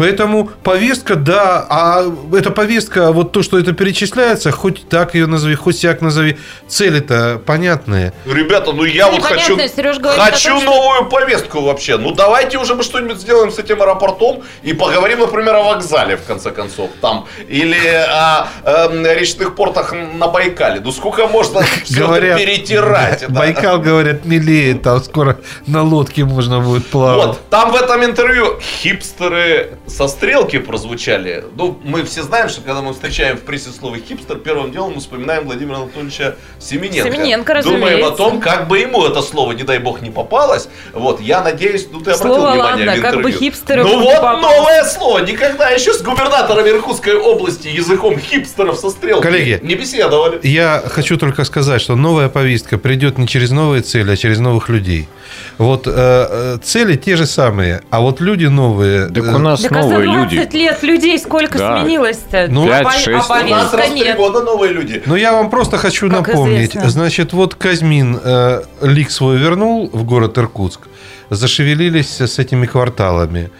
[0.00, 5.54] Поэтому повестка, да, а эта повестка, вот то, что это перечисляется, хоть так ее назови,
[5.54, 8.14] хоть сяк назови, цели-то понятные.
[8.24, 11.98] Ребята, ну я вот хочу, говорит о хочу том, что- новую повестку вообще.
[11.98, 16.22] Ну давайте уже мы что-нибудь сделаем с этим аэропортом и поговорим, например, о вокзале в
[16.22, 20.80] конце концов там или о эм, речных портах на Байкале.
[20.80, 23.26] Ну сколько можно все это перетирать?
[23.28, 23.38] да?
[23.38, 25.36] Байкал, говорят, милеет, там скоро
[25.66, 27.26] на лодке можно будет плавать.
[27.26, 31.44] Вот, там в этом интервью хипстеры со стрелки прозвучали.
[31.56, 35.00] Ну, мы все знаем, что когда мы встречаем в прессе слово хипстер, первым делом мы
[35.00, 37.10] вспоминаем Владимира Анатольевича Семененко.
[37.12, 38.16] Семененко, Думаем о разумеется.
[38.16, 40.68] том, как бы ему это слово, не дай бог, не попалось.
[40.92, 43.38] Вот, я надеюсь, ну ты обратил Слово внимание ладно, в как бы интервью.
[43.38, 44.42] хипстеру Ну вот попалось.
[44.42, 45.18] новое слово.
[45.20, 50.40] Никогда еще с губернатором Иркутской области языком хипстеров со стрелки Коллеги, не беседовали.
[50.46, 54.68] Я хочу только сказать, что новая повестка придет не через новые цели, а через новых
[54.68, 55.08] людей.
[55.58, 59.08] Вот э, э, цели те же самые, а вот люди новые.
[59.08, 60.56] Так э, у нас Так а за новые 20 люди.
[60.56, 61.80] лет людей сколько Да.
[61.82, 62.46] сменилось-то?
[62.50, 63.08] Ну, а, пять, по- шесть.
[63.30, 65.02] а У нас раз в года новые люди.
[65.06, 66.70] Ну, я вам просто хочу Как напомнить.
[66.70, 66.90] известно.
[66.90, 70.80] Значит, вот Казьмин э, лик свой вернул в город Иркутск,
[71.30, 73.50] зашевелились с этими кварталами.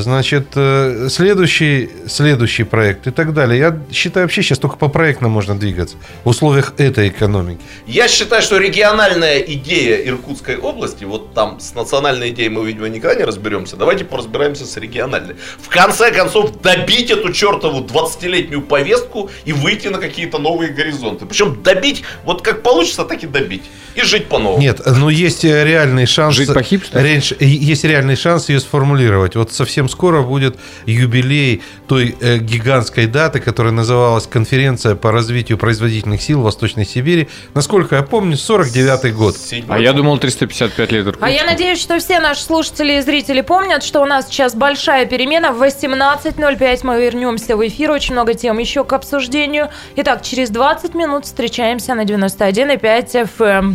[0.00, 3.58] Значит, э, следующий, следующий проект и так далее.
[3.58, 7.60] Я считаю, вообще сейчас только по проектам можно двигаться в условиях этой экономики.
[7.86, 13.16] Я считаю, что региональная идея Иркутской области, вот там с национальной идеей мы, видимо, никогда
[13.16, 15.36] не разберемся, давайте поразбираемся с региональной.
[15.58, 21.26] В конце концов, добить эту чертову 20-летнюю повестку и выйти на какие-то новые горизонты.
[21.26, 23.62] Причем добить, вот как получится, так и добить.
[23.98, 24.60] И жить по-новому.
[24.60, 26.34] Нет, но есть э, реальный шанс...
[26.36, 27.06] Жить по-хипстерски?
[27.06, 29.34] Ренш- Есть реальный шанс ее сформулировать.
[29.36, 30.56] Вот совсем скоро будет
[30.86, 37.28] юбилей той э, гигантской даты, которая называлась «Конференция по развитию производительных сил Восточной Сибири».
[37.54, 39.36] Насколько я помню, 49-й год.
[39.68, 41.46] А я думал 355 лет А я Иркутску.
[41.50, 45.52] надеюсь, что все наши слушатели и зрители помнят, что у нас сейчас большая перемена.
[45.52, 47.90] В 18.05 мы вернемся в эфир.
[47.90, 49.68] Очень много тем еще к обсуждению.
[49.96, 53.74] Итак, через 20 минут встречаемся на 91,5 FM.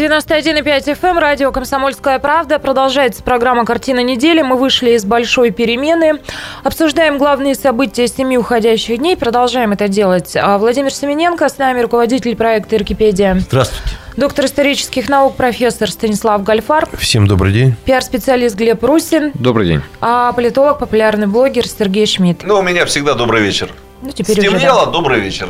[0.00, 2.58] 91,5 FM, эм, радио «Комсомольская правда».
[2.58, 4.40] Продолжается программа «Картина недели».
[4.40, 6.20] Мы вышли из большой перемены.
[6.64, 9.14] Обсуждаем главные события семи уходящих дней.
[9.14, 10.34] Продолжаем это делать.
[10.36, 13.40] А Владимир Семененко с нами, руководитель проекта «Иркипедия».
[13.40, 13.90] Здравствуйте.
[14.16, 16.88] Доктор исторических наук, профессор Станислав Гальфар.
[16.96, 17.74] Всем добрый день.
[17.84, 19.32] Пиар-специалист Глеб Русин.
[19.34, 19.82] Добрый день.
[20.00, 22.42] А политолог, популярный блогер Сергей Шмидт.
[22.44, 23.70] Ну, у меня всегда добрый вечер.
[24.00, 24.92] Ну, теперь уже, Стемнело, да.
[24.92, 25.48] добрый вечер.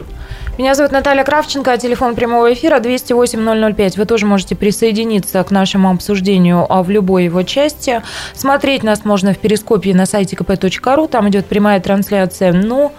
[0.61, 3.95] Меня зовут Наталья Кравченко, а телефон прямого эфира 208-005.
[3.97, 8.03] Вы тоже можете присоединиться к нашему обсуждению а, в любой его части.
[8.35, 12.53] Смотреть нас можно в перископе на сайте kp.ru, там идет прямая трансляция.
[12.53, 12.93] Ну,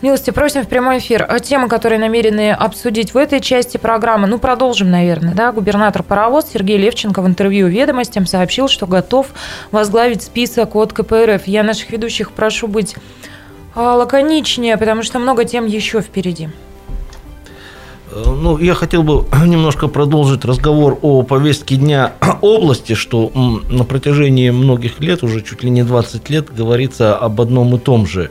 [0.00, 1.26] милости просим в прямой эфир.
[1.28, 5.50] А Темы, которые намерены обсудить в этой части программы, ну, продолжим, наверное, да.
[5.50, 9.26] Губернатор Паровоз Сергей Левченко в интервью «Ведомостям» сообщил, что готов
[9.72, 11.48] возглавить список от КПРФ.
[11.48, 12.94] Я наших ведущих прошу быть
[13.74, 16.48] а, лаконичнее, потому что много тем еще впереди.
[18.12, 23.30] Э, Ну, я хотел бы немножко продолжить разговор о повестке дня области, что
[23.70, 28.06] на протяжении многих лет, уже чуть ли не 20 лет, говорится об одном и том
[28.06, 28.30] же.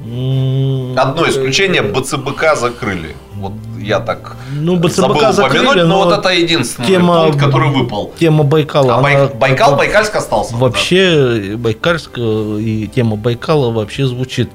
[0.00, 3.16] Одно исключение, БЦБК закрыли.
[3.34, 7.40] Вот я так Ну, БЦБК забыл закрыли, упомянуть, но, но вот это единственный тема- пункт,
[7.44, 8.12] который выпал.
[8.18, 8.96] Тема Байкала.
[8.98, 10.56] А Бай- Байкал, Байкальск остался.
[10.56, 12.20] Вообще Байкальск э,
[12.60, 14.50] и тема Байкала вообще звучит.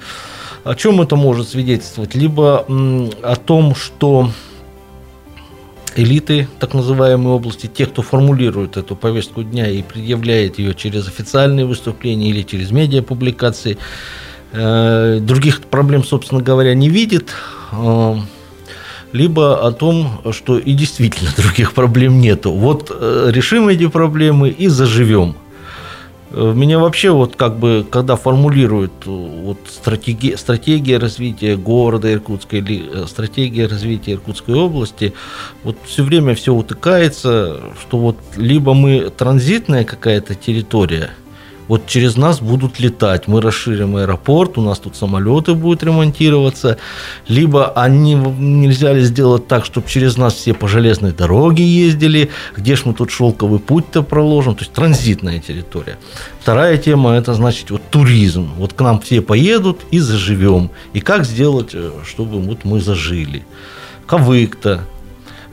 [0.64, 2.16] О чем это может свидетельствовать?
[2.16, 2.66] Либо
[3.22, 4.30] о том, что
[5.96, 11.66] элиты так называемой области, те, кто формулирует эту повестку дня и предъявляет ее через официальные
[11.66, 13.78] выступления или через медиапубликации,
[14.54, 17.32] э, других проблем, собственно говоря, не видит,
[17.74, 18.16] э,
[19.12, 22.54] либо о том, что и действительно других проблем нету.
[22.54, 25.36] Вот э, решим эти проблемы и заживем.
[26.34, 32.58] Э, Меня вообще вот как бы, когда формулируют э, вот стратегия, стратегия развития города Иркутска
[32.58, 35.14] или э, стратегия развития Иркутской области,
[35.64, 41.12] вот все время все утыкается, что вот либо мы транзитная какая-то территория,
[41.74, 46.78] вот через нас будут летать, мы расширим аэропорт, у нас тут самолеты будут ремонтироваться,
[47.28, 52.76] либо они нельзя ли сделать так, чтобы через нас все по железной дороге ездили, где
[52.76, 55.98] ж мы тут шелковый путь-то проложим, то есть транзитная территория.
[56.40, 61.26] Вторая тема– это значит вот туризм, вот к нам все поедут и заживем, и как
[61.26, 63.48] сделать, э, чтобы вот мы зажили.
[64.06, 64.82] Кавык-то.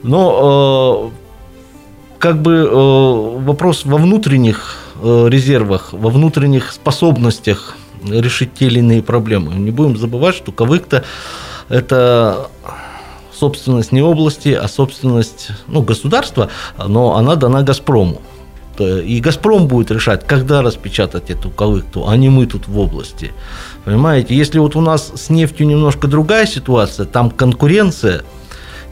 [0.03, 8.79] Но э, как бы э, вопрос во внутренних резервах, во внутренних способностях решить те или
[8.79, 9.53] иные проблемы.
[9.53, 11.03] Не будем забывать, что Кавык-то
[11.69, 12.49] это
[13.33, 18.21] собственность не области, а собственность ну, государства, но она дана Газпрому.
[18.79, 23.31] И Газпром будет решать, когда распечатать эту Кавыкту, а не мы тут в области.
[23.85, 28.23] Понимаете, если вот у нас с нефтью немножко другая ситуация, там конкуренция,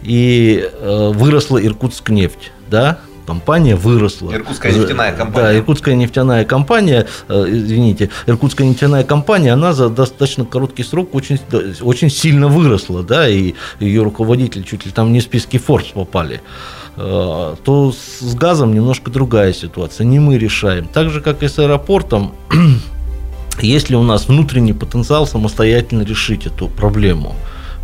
[0.02, 4.32] и э, выросла Иркутск нефть, да, компания выросла.
[4.34, 5.46] Иркутская нефтяная За- компания.
[5.48, 11.39] Да, Иркутская нефтяная компания, э, извините, Иркутская нефтяная компания, она за достаточно короткий срок очень,
[11.82, 16.42] очень сильно выросла, да, и ее руководители чуть ли там не в списки Forbes попали
[17.02, 20.86] Э, то с с газом немножко другая ситуация, не мы решаем.
[20.94, 22.34] Так же, как и с аэропортом,
[23.62, 27.36] есть ли у нас внутренний потенциал самостоятельно решить эту проблему?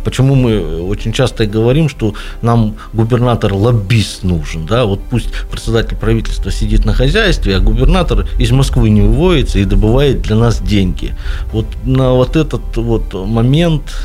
[0.06, 6.52] Почему мы очень часто и говорим, что нам губернатор-лоббист нужен, да, вот пусть председатель правительства
[6.52, 11.16] сидит на хозяйстве, а губернатор из Москвы не уводится и добывает для нас деньги.
[11.52, 13.96] Вот на вот этот вот момент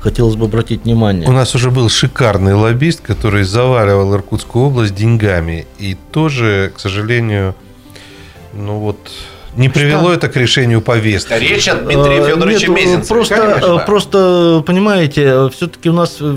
[0.00, 1.26] хотелось бы обратить внимание.
[1.26, 5.66] У нас уже был шикарный лоббист, который заваливал Иркутскую область деньгами.
[5.78, 7.54] И тоже, к сожалению,
[8.52, 8.98] ну вот,
[9.56, 11.32] не привело это к решению повестки.
[11.34, 13.14] Речь от Дмитрия Э, Федоровича нет, Мезенцева.
[13.14, 16.36] Просто, конечно, э, просто, понимаете, все-таки у нас э,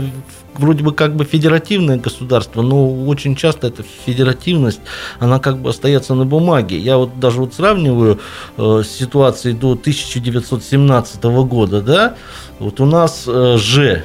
[0.57, 4.81] вроде бы как бы федеративное государство, но очень часто эта федеративность,
[5.19, 6.77] она как бы остается на бумаге.
[6.77, 8.19] Я вот даже вот сравниваю
[8.57, 12.15] э, с ситуацией до 1917 года, да,
[12.59, 14.03] вот у нас э, же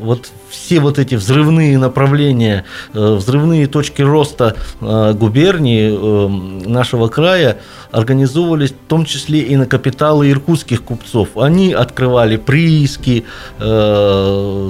[0.00, 6.28] вот все вот эти взрывные направления, э, взрывные точки роста э, губернии э,
[6.68, 7.58] нашего края
[7.90, 11.36] организовывались в том числе и на капиталы иркутских купцов.
[11.36, 13.24] Они открывали прииски,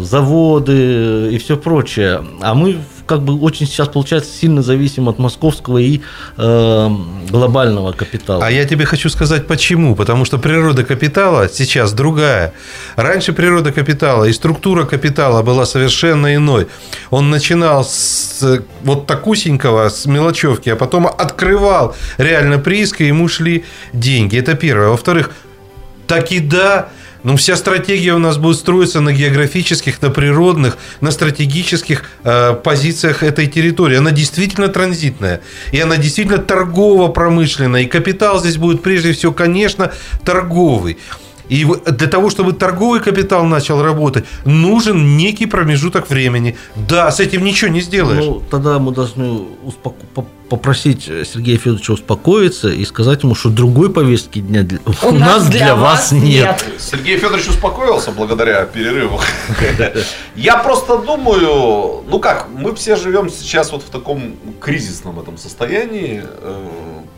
[0.09, 2.23] заводы и все прочее.
[2.41, 6.01] А мы как бы очень сейчас, получается, сильно зависим от московского и
[6.37, 6.91] э,
[7.31, 8.45] глобального капитала.
[8.45, 9.95] А я тебе хочу сказать почему.
[9.95, 12.53] Потому что природа капитала сейчас другая.
[12.97, 16.67] Раньше природа капитала и структура капитала была совершенно иной.
[17.11, 23.65] Он начинал с вот такусенького, с мелочевки, а потом открывал реально прииск, и ему шли
[23.93, 24.39] деньги.
[24.39, 24.89] Это первое.
[24.89, 25.31] Во-вторых,
[26.07, 26.89] так и да,
[27.27, 33.25] Ну, вся стратегия у нас будет строиться на географических, на природных, на стратегических э, позициях
[33.25, 33.97] этой территории.
[33.97, 35.41] Она действительно транзитная.
[35.73, 37.83] И она действительно торгово-промышленная.
[37.83, 39.91] И капитал здесь будет прежде всего, конечно,
[40.25, 40.99] торговый.
[41.49, 46.57] И для того, чтобы торговый капитал начал работать, нужен некий промежуток времени.
[46.77, 48.25] Да, с этим ничего не сделаешь.
[48.25, 54.41] Ну, тогда мы должны успоко- попросить Сергея Федоровича успокоиться и сказать ему, что другой повестки
[54.41, 54.79] дня для...
[55.03, 56.65] у, нас для, вас нет.
[56.79, 59.21] Сергей Федорович успокоился благодаря перерыву.
[60.37, 66.23] Я просто думаю, ну как, мы все живем сейчас вот в таком кризисном этом состоянии.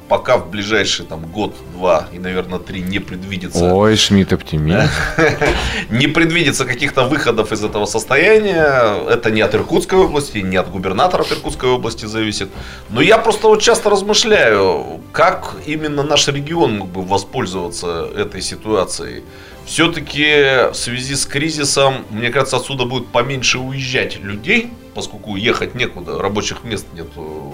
[0.08, 4.90] Пока в ближайший там год-два и, наверное, три не предвидится Ой, Шмидт оптимист.
[5.90, 8.94] не предвидится каких-то выходов из этого состояния.
[9.08, 12.48] Это не от Иркутской области, не от губернатора Иркутской области зависит.
[12.88, 19.24] Но я просто вот часто размышляю, как именно наш регион мог бы воспользоваться этой ситуацией.
[19.66, 26.18] Все-таки в связи с кризисом, мне кажется, отсюда будет поменьше уезжать людей, поскольку ехать некуда,
[26.18, 27.52] рабочих мест нет в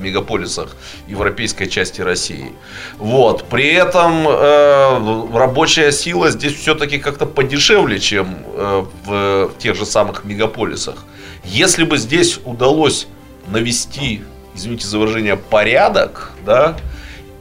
[0.00, 0.76] мегаполисах
[1.06, 2.52] европейской части России.
[2.98, 3.44] Вот.
[3.48, 10.24] При этом э, рабочая сила здесь все-таки как-то подешевле, чем э, в тех же самых
[10.24, 11.04] мегаполисах.
[11.44, 13.06] Если бы здесь удалось
[13.48, 14.22] навести,
[14.54, 16.76] извините за выражение, порядок, да,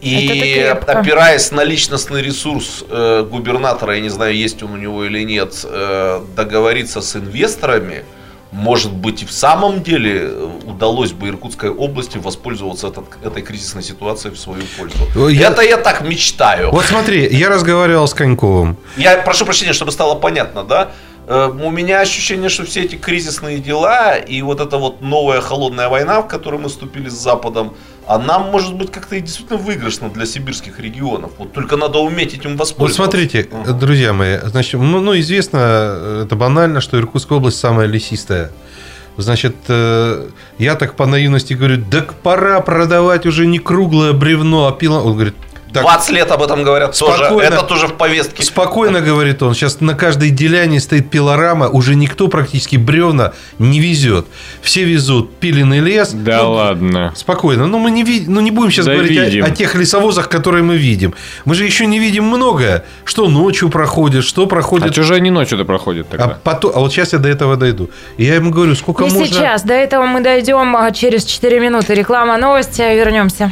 [0.02, 5.24] и опираясь на личностный ресурс э, губернатора, я не знаю, есть он у него или
[5.24, 8.06] нет, э, договориться с инвесторами,
[8.52, 13.84] может быть, и в самом деле э, удалось бы Иркутской области воспользоваться этот- этой кризисной
[13.84, 15.30] ситуацией в свою пользу.
[15.30, 16.72] Я- Это я так мечтаю.
[16.72, 18.76] Вот смотри, я разговаривал с Коньковым.
[18.98, 20.92] Я прошу прощения, чтобы стало понятно, да?
[21.28, 25.88] Э, У меня ощущение, что все эти кризисные дела и вот эта вот новая холодная
[25.88, 27.74] война, в которую мы вступили с Западом,
[28.10, 31.32] она может быть как-то и действительно выигрышна для сибирских регионов.
[31.38, 33.04] Вот только надо уметь этим Вот воспользоваться.
[33.04, 33.74] смотрите, Ага.
[33.74, 38.50] друзья мои, значит, ну, ну, известно, э, это банально, что Иркутская область самая лесистая.
[39.18, 44.72] Значит, э, я так по наивности говорю, так пора продавать уже не круглое бревно, а
[44.72, 45.04] пила.
[45.04, 45.36] Он говорит,
[45.74, 47.18] так, 20 лет об этом говорят тоже.
[47.18, 47.48] Спокойно.
[47.48, 48.44] Это тоже в повестке.
[48.44, 54.26] спокойно, говорит он, сейчас на каждой деляне стоит пилорама, уже никто практически бревна не везет.
[54.62, 56.12] Все везут пиленный лес.
[56.14, 57.14] Да Ну, ладно.
[57.16, 57.68] Спокойно.
[57.68, 59.46] Ну, мы не, ви- ну, не будем сейчас Да говорить о- видим.
[59.46, 61.14] о, тех лесовозах, которые мы видим.
[61.46, 62.84] Мы же еще не видим многое.
[63.06, 64.92] Что ночью проходит, что А проходит.
[64.94, 66.38] что же они ночью-то проходят А, тогда?
[66.44, 67.90] потом, а вот сейчас я до этого дойду.
[68.18, 69.26] И я ему говорю, сколько Не можно...
[69.28, 69.64] сейчас.
[69.64, 71.94] До этого мы дойдем а, через 4 минуты.
[71.94, 72.82] Реклама, новости.
[72.82, 73.52] Вернемся.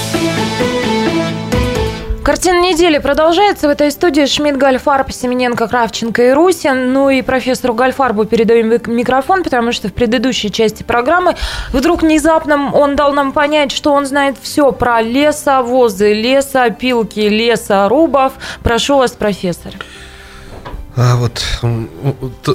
[2.23, 3.67] Картина недели продолжается.
[3.67, 6.93] В этой студии Шмидт, Гальфарб, Семененко, Кравченко и Русин.
[6.93, 11.35] Ну и профессору Гальфарбу передаем мик- микрофон, потому что в предыдущей части программы
[11.73, 18.33] вдруг внезапно он дал нам понять, что он знает все про лесовозы, лесопилки, лесорубов.
[18.61, 19.73] Прошу вас, профессор.
[20.95, 21.41] А вот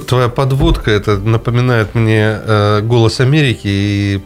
[0.07, 4.21] твоя подводка, это напоминает мне э, «Голос Америки» и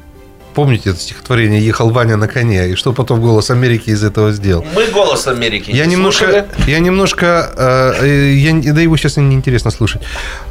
[0.54, 4.66] Помните это стихотворение «Ехал Ваня на коне», и что потом «Голос Америки» из этого сделал?
[4.76, 5.72] Мы голос Америки.
[5.72, 6.70] Я не немножко, слушали?
[6.70, 10.02] я немножко, э, э, я, да его сейчас неинтересно слушать.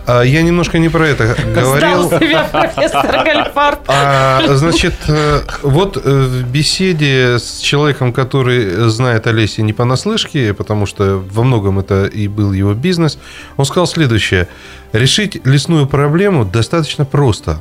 [0.07, 2.05] А, Я немножко не про это говорил.
[2.05, 3.81] Сдал себя профессор Гальфарб.
[3.89, 10.55] А, значит, э, вот э, в беседе с человеком, который знает о лесе не понаслышке,
[10.55, 13.19] потому что во многом это и был его бизнес,
[13.57, 14.49] он сказал следующее.
[14.93, 17.61] Решить лесную проблему достаточно просто.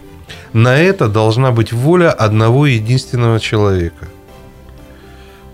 [0.53, 4.07] На это должна быть воля одного единственного человека.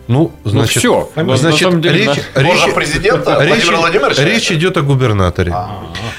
[0.08, 1.10] Ну, значит, всё.
[1.16, 2.42] Ну, на значит, деле, речь, да.
[2.44, 4.24] Речь- президента речь, Владимировича?
[4.24, 5.56] речь идет о губернаторе.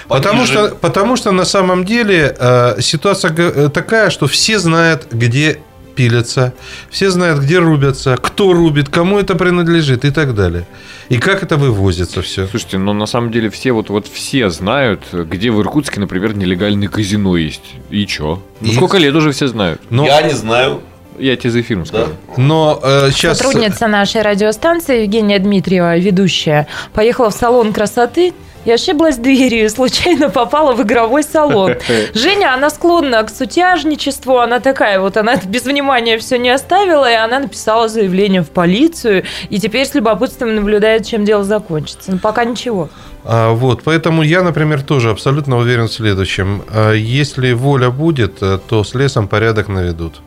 [0.08, 0.52] Потому Пониже.
[0.52, 5.60] что, потому что на самом деле э, ситуация э, такая, что все знают, где
[5.96, 6.52] пилятся,
[6.90, 10.66] все знают, где рубятся, кто рубит, кому это принадлежит и так далее.
[11.08, 12.46] И как это вывозится все.
[12.46, 16.88] Слушайте, но на самом деле все вот, вот все знают, где в Иркутске, например, нелегальное
[16.88, 17.62] казино есть.
[17.90, 18.42] И чё?
[18.60, 19.80] Ну, И- сколько лет уже все знают?
[19.90, 20.82] Но, Я не знаю.
[21.18, 21.86] Я тебе за эфиром Да.
[21.88, 22.12] скажу.
[22.36, 23.38] но э, сейчас...
[23.38, 28.34] Сотрудница нашей радиостанции Евгения Дмитриева, ведущая, поехала в салон красоты
[28.66, 31.74] и ошиблась дверью и случайно попала в игровой салон.
[32.14, 37.14] Женя, она склонна к сутяжничеству, она такая вот, она без внимания все не оставила, и
[37.14, 42.10] она написала заявление в полицию, и теперь с любопытством наблюдает, чем дело закончится.
[42.10, 42.90] Но пока ничего.
[43.24, 46.62] А, Вот, поэтому я, например, тоже абсолютно уверен в следующем.
[46.68, 50.20] А, Если воля будет, э, то с лесом порядок наведут.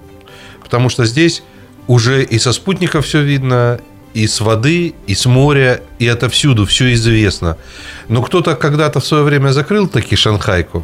[0.64, 1.44] Потому что здесь
[1.88, 3.80] уже и со спутников все видно,
[4.24, 7.56] и с воды, и с моря, и отовсюду, все известно.
[8.10, 10.84] Но кто-то когда-то в свое время закрыл таки Шанхайку.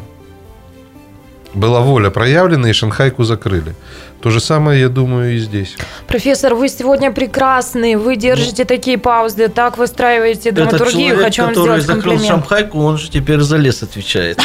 [1.54, 3.74] Была воля проявлена, и Шанхайку закрыли.
[4.20, 5.76] То же самое, я думаю, и здесь.
[6.06, 11.08] Профессор, вы сегодня прекрасный, вы держите такие паузы, так выстраиваете Этот драматургию.
[11.08, 12.26] человек, Хочу вам который сделать закрыл комплимент.
[12.26, 14.38] Шамхайку, он же теперь за лес отвечает.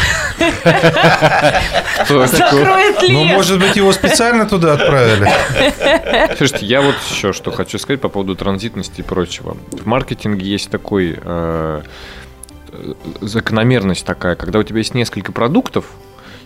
[2.07, 3.33] Закроет Ну, лес.
[3.33, 5.29] может быть, его специально туда отправили?
[6.37, 9.57] Слушайте, я вот еще что хочу сказать по поводу транзитности и прочего.
[9.71, 11.81] В маркетинге есть такой э,
[12.71, 15.85] э, закономерность такая, когда у тебя есть несколько продуктов,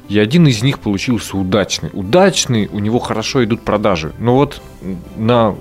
[0.10, 1.89] и один из них получился удачный.
[1.93, 4.12] Удачный, у него хорошо идут продажи.
[4.20, 4.62] Но вот
[5.18, 5.56] на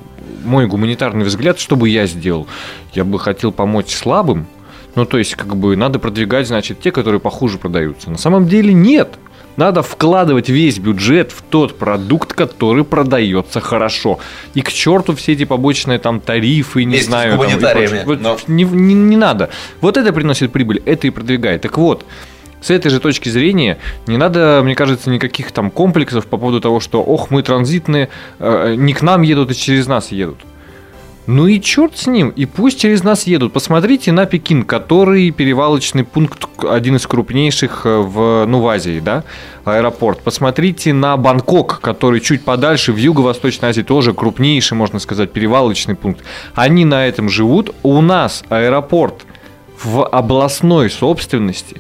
[0.45, 2.47] мой гуманитарный взгляд, что бы я сделал?
[2.93, 4.47] Я бы хотел помочь слабым,
[4.95, 8.11] ну, то есть, как бы, надо продвигать, значит, те, которые похуже продаются.
[8.11, 9.19] На самом деле нет.
[9.57, 14.19] Надо вкладывать весь бюджет в тот продукт, который продается хорошо.
[14.55, 17.39] И к черту все эти побочные там тарифы, не Вместе с знаю.
[17.39, 18.03] там, и прочее.
[18.05, 19.51] Вот но- не, не- не надо.
[19.81, 21.63] Вот это приносит прибыль, это и продвигает.
[21.63, 22.05] Так вот,
[22.65, 26.81] с этой же точки зрения не надо, мне кажется, никаких там комплексов по поводу того,
[26.81, 28.09] что, ох, мы транзитные,
[28.39, 30.39] э, не к нам едут, и через нас едут.
[31.27, 33.53] Ну и черт с ним, и пусть через нас едут.
[33.53, 39.25] Посмотрите на Пекин, который перевалочный пункт, один из крупнейших э, в, ну, в Азии, да,
[39.67, 40.21] аэропорт.
[40.21, 46.25] Посмотрите на Бангкок, который чуть подальше, в Юго-Восточной Азии тоже крупнейший, можно сказать, перевалочный пункт.
[46.55, 47.75] Они на этом живут.
[47.83, 49.27] У нас аэропорт
[49.83, 51.77] в областной собственности.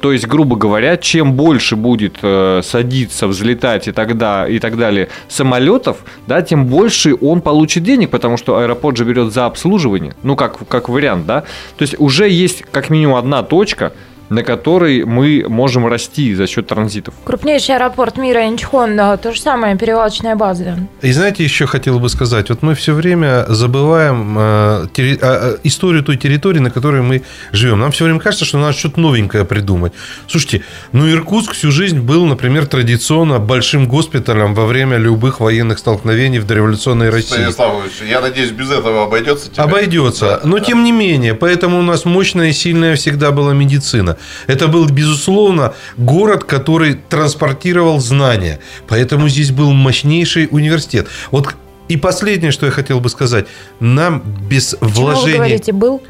[0.00, 5.08] То есть, грубо говоря, чем больше будет э, садиться, взлетать и, тогда, и так далее
[5.28, 10.36] самолетов, да, тем больше он получит денег, потому что аэропорт же берет за обслуживание, ну,
[10.36, 11.42] как, как вариант, да.
[11.76, 13.92] То есть, уже есть как минимум одна точка,
[14.28, 17.14] на которой мы можем расти за счет транзитов.
[17.24, 20.78] Крупнейший аэропорт мира Инчхон, да, то же самое, перевалочная база.
[21.02, 25.58] И знаете, еще хотел бы сказать, вот мы все время забываем э, терри- а, а,
[25.64, 27.22] историю той территории, на которой мы
[27.52, 27.80] живем.
[27.80, 29.92] Нам все время кажется, что надо что-то новенькое придумать.
[30.26, 30.62] Слушайте,
[30.92, 36.46] ну Иркутск всю жизнь был, например, традиционно большим госпиталем во время любых военных столкновений в
[36.46, 37.34] дореволюционной России.
[37.34, 39.62] Станиславович, я надеюсь, без этого обойдется тебе?
[39.62, 40.26] Обойдется.
[40.26, 40.64] Да, Но да.
[40.64, 44.17] тем не менее, поэтому у нас мощная и сильная всегда была медицина.
[44.46, 48.60] Это был, безусловно, город, который транспортировал знания.
[48.88, 51.08] Поэтому здесь был мощнейший университет.
[51.30, 51.54] Вот
[51.88, 53.46] и последнее, что я хотел бы сказать.
[53.80, 55.36] Нам без Почему вы вложений...
[55.36, 56.02] говорите, был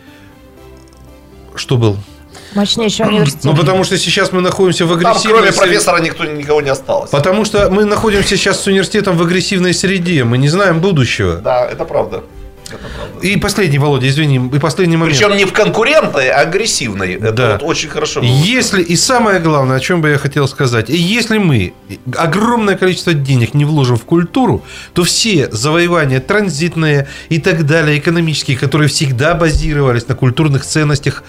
[1.54, 1.96] Что был?
[2.54, 3.44] мощнейший университет?
[3.44, 5.62] Ну, потому что сейчас мы находимся в Там, агрессивной кроме среде.
[5.66, 7.10] профессора, никто, никого не осталось.
[7.10, 10.24] Потому что мы находимся сейчас с университетом в агрессивной среде.
[10.24, 11.36] Мы не знаем будущего.
[11.36, 12.22] Да, это правда.
[13.22, 15.18] И последний, Володя, извини, и последний момент.
[15.18, 17.14] Причем не в конкурентной, а агрессивной.
[17.14, 17.52] Это Да.
[17.52, 18.20] вот очень хорошо.
[18.20, 21.72] было Если, и самое главное, о чем бы я хотел сказать, если мы
[22.16, 28.56] огромное количество денег не вложим в культуру, то все завоевания транзитные и так далее, экономические,
[28.56, 31.24] которые всегда базировались на культурных ценностях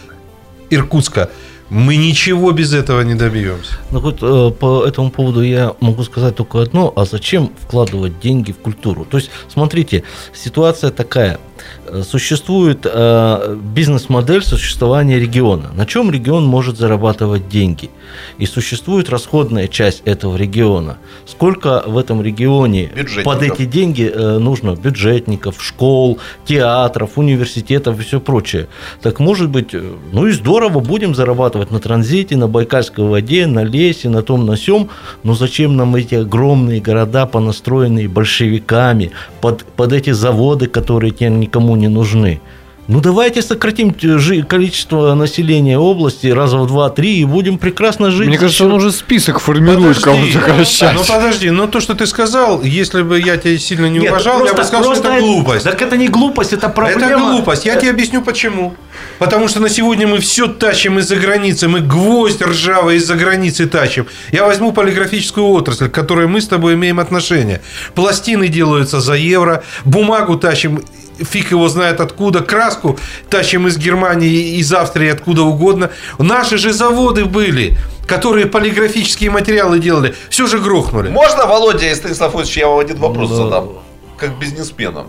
[0.70, 1.30] Иркутска,
[1.70, 3.74] мы ничего без этого не добьемся.
[3.92, 8.52] Ну вот э, по этому поводу я могу сказать только одно, а зачем вкладывать деньги
[8.52, 9.06] в культуру?
[9.06, 10.04] То есть, смотрите,
[10.34, 11.40] ситуация такая.
[11.86, 15.72] Э, Существует э, бизнес-модель существования региона.
[15.74, 17.90] На чем регион может зарабатывать деньги?
[18.38, 20.98] И существует расходная часть этого региона.
[21.26, 22.92] Сколько в этом регионе
[23.24, 28.68] под эти деньги э, нужно бюджетников, школ, театров, университетов и все прочее.
[29.02, 29.74] Так может быть,
[30.12, 34.58] ну и здорово, будем зарабатывать на транзите, на Байкальской воде, на лесе, на том, на
[34.58, 34.90] сём.
[35.24, 41.76] Но зачем нам эти огромные города, понастроенные большевиками, под, под эти заводы, которые теперь никому
[41.76, 42.40] не нужны?
[42.88, 48.28] Ну давайте сократим э, количество населения области раза в два-три и будем прекрасно жить.
[48.28, 50.96] Мне кажется, он уже список формирует, кого сокращать.
[50.96, 54.40] Ну подожди, ну то, что ты сказал, если бы я тебя сильно не Нет, уважал,
[54.40, 55.64] я бы просто- сказал, что просто это глупость.
[55.66, 57.06] Так это не глупость, это проблема.
[57.06, 57.66] Это глупость.
[57.66, 58.74] Я тебе объясню почему.
[59.20, 61.68] Потому что на сегодня мы все тащим из-за границы.
[61.68, 64.08] Мы гвоздь ржавый из-за границы тащим.
[64.32, 67.62] Я возьму полиграфическую отрасль, к которой мы с тобой имеем отношение.
[67.94, 70.82] Пластины делаются за евро, бумагу тащим
[71.24, 72.98] фиг его знает откуда, краску
[73.30, 75.92] тащим из Германии, из Австрии, откуда угодно.
[76.18, 80.16] Наши же заводы были, которые полиграфические материалы делали.
[80.30, 81.10] Все же грохнули.
[81.10, 83.36] Можно, Володя и Станислав Ильич, я вам один вопрос Да.
[83.36, 83.70] задам,
[84.18, 85.08] как бизнесменам.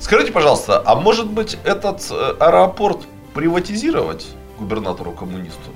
[0.00, 3.00] Скажите, пожалуйста, а может быть этот э, аэропорт
[3.34, 4.26] приватизировать
[4.58, 5.70] губернатору-коммунисту?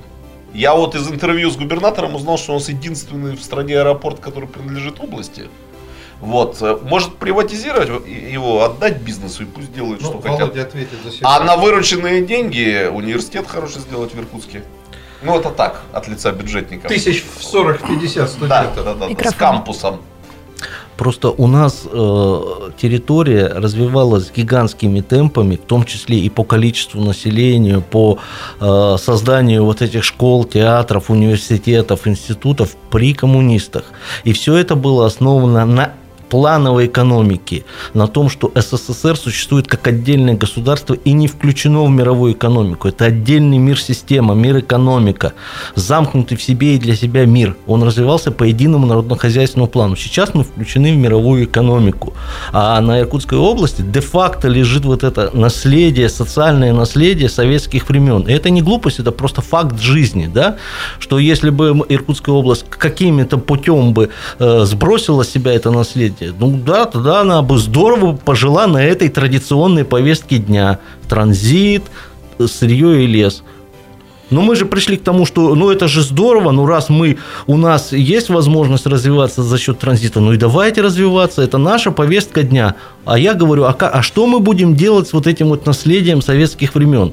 [0.55, 4.49] Я вот из интервью с губернатором узнал, что у нас единственный в стране аэропорт, который
[4.49, 5.49] принадлежит области.
[6.25, 10.57] Вот, э, может приватизировать его, отдать бизнесу и пусть делают, Ну, что хотят.
[10.57, 14.63] ответит за А на вырученные деньги университет хороший сделать в Иркутске.
[15.23, 16.89] Ну, это так, от лица бюджетников.
[16.89, 18.75] Тысяч в 40-50 Да, студентов.
[18.77, 19.39] да, да, да, с Микрофон.
[19.39, 20.01] кампусом.
[20.97, 22.41] Просто у нас э,
[22.81, 28.19] территория развивалась гигантскими темпами, в том числе и по количеству населения, по
[28.61, 33.85] э, созданию вот этих школ, театров, университетов, институтов при коммунистах.
[34.23, 35.93] И все это было основано на
[36.29, 37.65] плановой экономики,
[37.95, 42.89] на том, что СССР существует как отдельное государство и не включено в мировую экономику.
[42.89, 45.33] Это отдельный мир-система, мир-экономика,
[45.75, 47.57] замкнутый в себе и для себя мир.
[47.67, 49.97] Он развивался по единому народно-хозяйственному плану.
[49.97, 52.15] Сейчас мы включены в мировую экономику.
[52.53, 58.23] А на Иркутской области де-факто лежит вот это наследие, социальное наследие советских времен.
[58.23, 60.57] И это не глупость, это просто факт жизни, да?
[60.99, 66.61] что если бы Иркутская область каким-то путем бы э, сбросила с себя это наследие, ну
[66.65, 70.79] да, тогда она бы здорово пожила на этой традиционной повестке дня.
[71.09, 71.85] Транзит,
[72.39, 73.43] сырье и лес.
[74.31, 77.57] Но мы же пришли к тому, что ну это же здорово, ну раз мы, у
[77.57, 82.75] нас есть возможность развиваться за счет транзита, ну и давайте развиваться, это наша повестка дня.
[83.05, 86.75] А я говорю, а, а что мы будем делать с вот этим вот наследием советских
[86.75, 87.13] времен?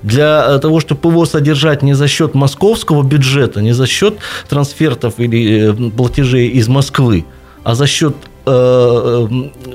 [0.00, 4.18] для того, чтобы его содержать не за счет московского бюджета, не за счет
[4.48, 7.24] трансфертов или э, платежей из Москвы,
[7.64, 8.37] а за счет Э, э,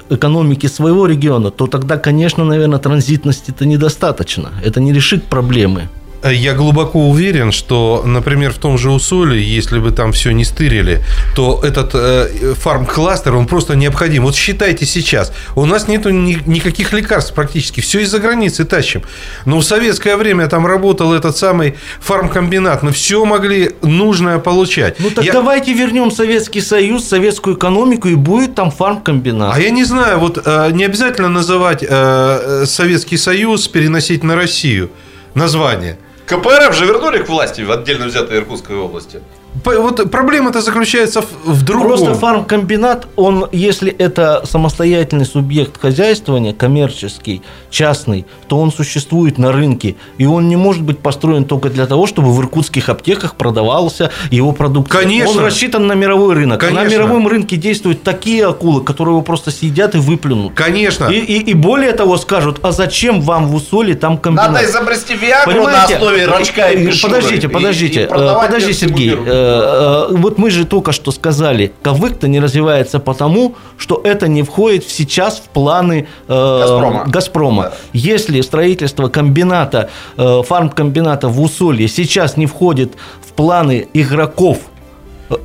[0.09, 4.49] экономики своего региона, то тогда, конечно, наверное, транзитности это недостаточно.
[4.65, 5.87] Это не решит проблемы.
[6.31, 11.03] Я глубоко уверен, что, например, в том же Усоле, если бы там все не стырили,
[11.35, 14.23] то этот э, фарм-кластер, он просто необходим.
[14.23, 19.03] Вот считайте сейчас, у нас нету ни, никаких лекарств практически, все из-за границы тащим.
[19.45, 24.99] Но в советское время там работал этот самый фармкомбинат, мы все могли нужное получать.
[24.99, 25.33] Ну так я...
[25.33, 29.55] давайте вернем Советский Союз, советскую экономику, и будет там фармкомбинат.
[29.55, 34.35] А я не знаю, вот э, не обязательно называть э, э Советский Союз, переносить на
[34.35, 34.89] Россию
[35.35, 35.97] название.
[36.25, 39.21] КПРФ же вернули к власти в отдельно взятой Иркутской области.
[39.63, 41.87] Вот проблема-то заключается в другом.
[41.89, 49.95] Просто фармкомбинат, он, если это самостоятельный субъект хозяйствования, коммерческий, частный, то он существует на рынке.
[50.17, 54.53] И он не может быть построен только для того, чтобы в иркутских аптеках продавался его
[54.53, 54.91] продукт.
[54.91, 55.39] Конечно.
[55.39, 56.59] Он рассчитан на мировой рынок.
[56.59, 56.83] Конечно.
[56.83, 60.53] на мировом рынке действуют такие акулы, которые его просто съедят и выплюнут.
[60.55, 61.05] Конечно.
[61.05, 64.51] И, и, и более того скажут, а зачем вам в Усоле там комбинат?
[64.51, 69.42] Надо изобрести Виагру на основе рачка и Подождите, подождите, и, и подожди, Сергей.
[69.43, 74.87] Э, вот мы же только что сказали, Кавык-то не развивается потому, что это не входит
[74.87, 77.03] сейчас в планы э, Газпрома.
[77.07, 77.63] Газпрома.
[77.63, 77.73] Да.
[77.93, 84.59] Если строительство комбината, э, фармкомбината в Усолье сейчас не входит в планы игроков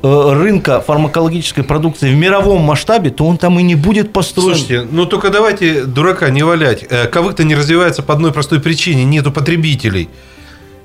[0.03, 4.55] рынка фармакологической продукции в мировом масштабе, то он там и не будет построен.
[4.55, 6.85] Слушайте, ну только давайте дурака не валять.
[7.11, 9.03] Кавык-то не развивается по одной простой причине.
[9.03, 10.09] Нету потребителей.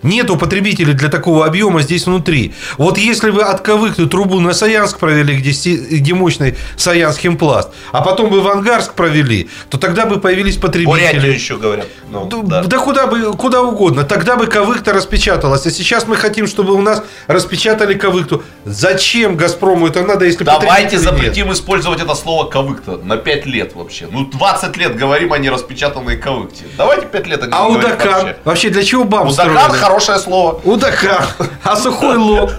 [0.05, 2.53] Нету потребителей для такого объема здесь внутри.
[2.77, 8.03] Вот если вы от Кавык трубу на Саянск провели, где, где мощный Саянск химпласт, а
[8.03, 10.91] потом бы в Ангарск провели, то тогда бы появились потребители.
[10.91, 11.87] Бурятию еще говорят.
[12.11, 12.63] Ну, да.
[12.63, 14.05] да куда бы куда угодно.
[14.05, 15.67] Тогда бы Кавык-то распечаталась.
[15.67, 18.43] А сейчас мы хотим, чтобы у нас распечатали Кавык-то.
[18.67, 21.57] Зачем Газпрому это надо, если Давайте запретим нет?
[21.57, 24.07] использовать это слово Кавык-то на 5 лет вообще.
[24.11, 26.65] Ну, 20 лет говорим о нераспечатанной Кавыкте.
[26.77, 28.13] Давайте 5 лет о А Удакан?
[28.13, 28.37] Вообще.
[28.45, 30.61] вообще для чего бабу Удакан хорошее слово.
[30.65, 31.25] Удакан.
[31.63, 32.51] А сухой лоб?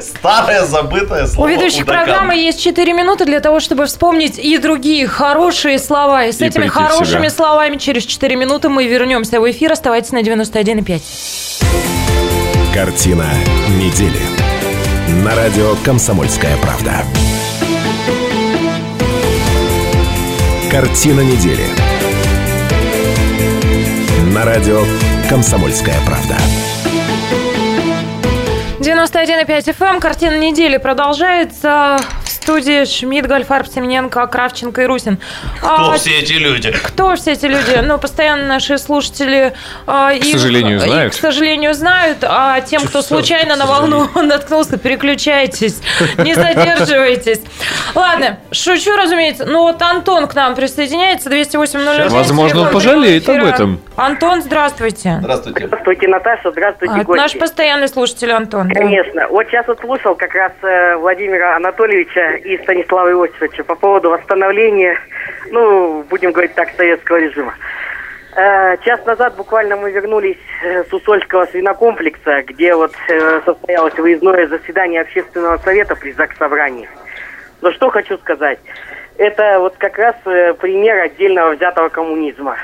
[0.00, 1.46] Старое забытое слово.
[1.46, 2.04] У ведущих Удакан.
[2.04, 6.24] программы есть 4 минуты для того, чтобы вспомнить и другие хорошие слова.
[6.24, 9.72] И с и этими хорошими словами через 4 минуты мы вернемся в эфир.
[9.72, 11.00] Оставайтесь на 91,5.
[12.74, 13.26] Картина
[13.78, 14.20] недели.
[15.24, 17.04] На радио «Комсомольская правда».
[20.70, 21.64] Картина недели.
[24.32, 24.84] На радио
[25.30, 26.36] «Комсомольская правда».
[28.80, 30.00] 91,5 FM.
[30.00, 31.98] Картина недели продолжается
[32.40, 35.18] студии Шмидт, Гольфарб, Семененко, Кравченко и Русин.
[35.58, 36.72] Кто а, все эти люди?
[36.72, 37.78] Кто все эти люди?
[37.82, 39.52] Ну, постоянно наши слушатели
[39.86, 41.12] а, к их, сожалению, знают.
[41.12, 42.18] Их, к сожалению, знают.
[42.22, 45.80] А тем, кто случайно на волну наткнулся, переключайтесь,
[46.18, 47.42] не задерживайтесь.
[47.94, 49.44] Ладно, шучу, разумеется.
[49.44, 53.80] Ну, вот Антон к нам присоединяется, 208 Возможно, он пожалеет об этом.
[53.96, 55.18] Антон, здравствуйте.
[55.20, 55.66] Здравствуйте.
[55.66, 58.70] Здравствуйте, Наташа, здравствуйте, а, Наш постоянный слушатель Антон.
[58.70, 59.28] Конечно.
[59.28, 64.98] Вот сейчас вот слушал как раз э, Владимира Анатольевича и Станислава Иосифовича по поводу восстановления,
[65.50, 67.54] ну, будем говорить так, советского режима.
[68.36, 74.46] Э, час назад буквально мы вернулись э, с Усольского свинокомплекса, где вот э, состоялось выездное
[74.46, 76.88] заседание общественного совета при ЗАГС собрании.
[77.60, 78.58] Но что хочу сказать.
[79.18, 82.56] Это вот как раз пример отдельного взятого коммунизма,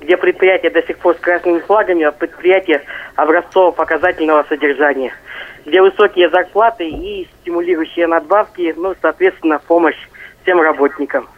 [0.00, 2.82] где предприятия до сих пор с красными флагами, а предприятия
[3.16, 5.12] образцово-показательного содержания–
[5.68, 9.96] где высокие зарплаты и стимулирующие надбавки, ну, соответственно, помощь
[10.42, 11.28] всем работникам.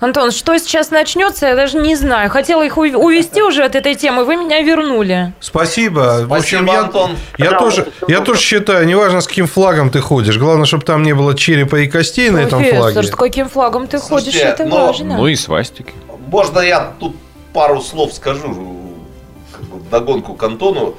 [0.00, 2.30] Антон, что сейчас начнется, я даже не знаю.
[2.30, 5.32] Хотела их ув- увести уже от этой темы, вы меня вернули.
[5.40, 6.24] Спасибо.
[6.26, 7.10] В общем, Спасибо, я, Антон.
[7.36, 11.02] я Пожалуйста, тоже, я тоже считаю, неважно, с каким флагом ты ходишь, главное, чтобы там
[11.02, 13.02] не было черепа и костей на этом флаге.
[13.02, 15.16] с каким флагом ты ходишь, Слушайте, это но- важно.
[15.16, 15.92] Ну и свастики.
[16.28, 17.16] Можно я тут
[17.52, 18.54] пару слов скажу
[19.52, 20.94] как бы, вдогонку к Антону.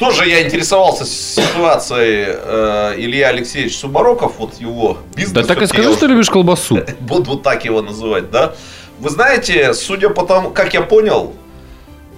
[0.00, 5.46] Тоже я интересовался ситуацией э, Илья Алексеевич Сумароков, вот его бизнес.
[5.46, 6.82] Да так и скажи, что любишь колбасу.
[7.00, 8.54] Буду так его называть, да?
[8.98, 11.34] Вы знаете, судя по тому, как я понял,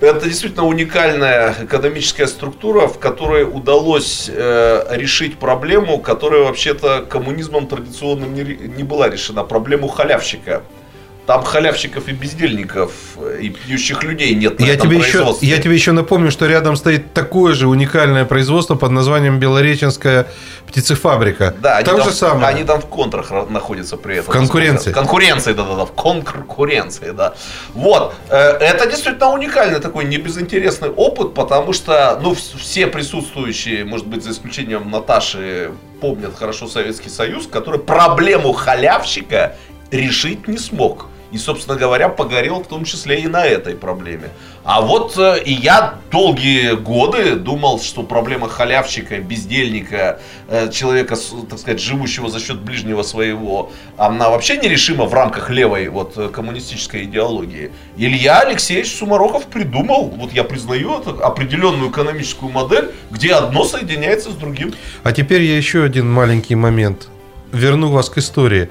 [0.01, 8.33] это действительно уникальная экономическая структура, в которой удалось э, решить проблему, которая вообще-то коммунизмом традиционным
[8.33, 10.63] не, не была решена, проблему халявщика.
[11.27, 15.59] Там халявщиков и бездельников э, и пьющих людей нет на Я этом тебе, еще, я
[15.59, 20.27] тебе еще напомню, что рядом стоит такое же уникальное производство под названием Белореченская
[20.67, 21.55] птицефабрика.
[21.61, 22.47] Да, они Там там, же самое.
[22.49, 24.31] они там в контрах ра- находятся при этом.
[24.31, 24.91] В конкуренции.
[24.91, 27.35] В конкуренции, да-да-да, в конкуренции, да.
[27.75, 34.09] Вот, э, это действительно уникальный такой небезынтересный опыт, потому что, ну, вс- все присутствующие, может
[34.09, 35.71] быть, за исключением Наташи,
[36.01, 39.55] помнят хорошо Советский Союз, который проблему халявщика
[39.93, 41.07] решить не смог.
[41.31, 44.29] И, собственно говоря, погорел в том числе и на этой проблеме.
[44.65, 51.17] А вот э, и я долгие годы думал, что проблема халявщика, бездельника, э, человека,
[51.49, 56.29] так сказать, живущего за счет ближнего своего, она вообще нерешима в рамках левой вот э,
[56.29, 57.73] коммунистической идеологии.
[57.97, 64.35] Илья Алексеевич Сумароков придумал, вот я признаю это, определенную экономическую модель, где одно соединяется с
[64.35, 64.75] другим.
[65.03, 67.09] А теперь я еще один маленький момент.
[67.53, 68.69] Верну вас к истории.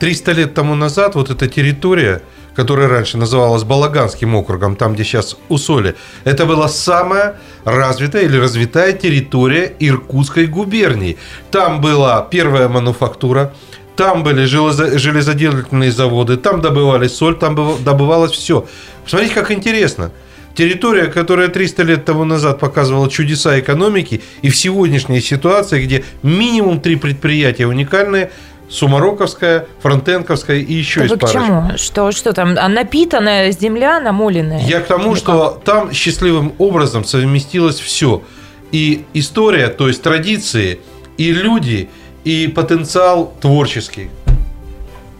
[0.00, 2.22] 300 лет тому назад вот эта территория,
[2.56, 5.94] которая раньше называлась Балаганским округом, там, где сейчас Усоли,
[6.24, 11.18] это была самая развитая или развитая территория Иркутской губернии.
[11.50, 13.52] Там была первая мануфактура,
[13.94, 18.66] там были железо- железоделательные заводы, там добывали соль, там быв- добывалось все.
[19.04, 20.10] Посмотрите, как интересно.
[20.54, 26.80] Территория, которая 300 лет тому назад показывала чудеса экономики, и в сегодняшней ситуации, где минимум
[26.80, 28.30] три предприятия уникальные,
[28.70, 31.76] Сумароковская, Фронтенковская и еще вы есть к чему?
[31.76, 32.54] Что, что там?
[32.56, 34.62] А напитанная земля, намоленная?
[34.62, 38.22] Я к тому, что там счастливым образом совместилось все.
[38.70, 40.80] И история, то есть традиции,
[41.18, 41.90] и люди,
[42.22, 44.08] и потенциал творческий.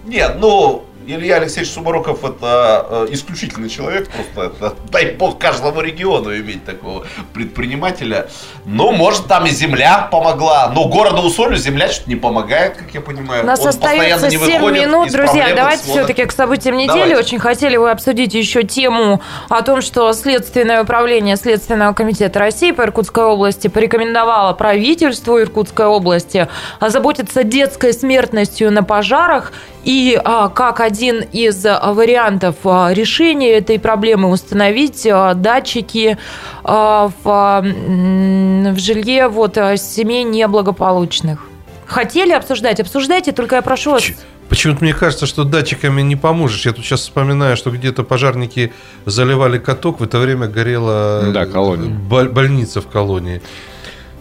[0.07, 0.85] Нет, ну,
[1.15, 7.07] Илья Алексеевич Сумароков это э, исключительный человек, просто это, дай бог каждому региону иметь такого
[7.35, 8.29] предпринимателя.
[8.65, 13.01] Ну, может, там и земля помогла, но городу Усолю земля что-то не помогает, как я
[13.01, 13.43] понимаю.
[13.43, 15.55] У нас Он остается не 7 выходит минут, друзья.
[15.55, 16.05] Давайте сводок.
[16.05, 16.89] все-таки к событиям недели.
[16.89, 17.17] Давайте.
[17.17, 22.83] Очень хотели вы обсудить еще тему о том, что Следственное управление Следственного комитета России по
[22.83, 26.49] Иркутской области порекомендовало правительству Иркутской области
[26.79, 29.53] озаботиться детской смертностью на пожарах
[29.85, 36.19] и а, как один из а, вариантов а, решения этой проблемы установить а, датчики
[36.65, 41.47] а, в, а, в жилье вот, а, семей неблагополучных.
[41.87, 42.79] Хотели обсуждать?
[42.81, 44.05] Обсуждайте, только я прошу вас.
[44.49, 46.67] Почему-то мне кажется, что датчиками не поможешь.
[46.67, 48.73] Я тут сейчас вспоминаю, что где-то пожарники
[49.07, 51.89] заливали каток, в это время горела Да, колония.
[51.89, 53.43] боль- больница в колонии.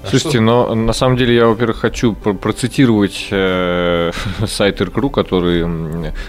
[0.07, 4.11] Слушайте, но на самом деле я, во-первых, хочу про- процитировать э,
[4.47, 5.65] сайт РКРУ, который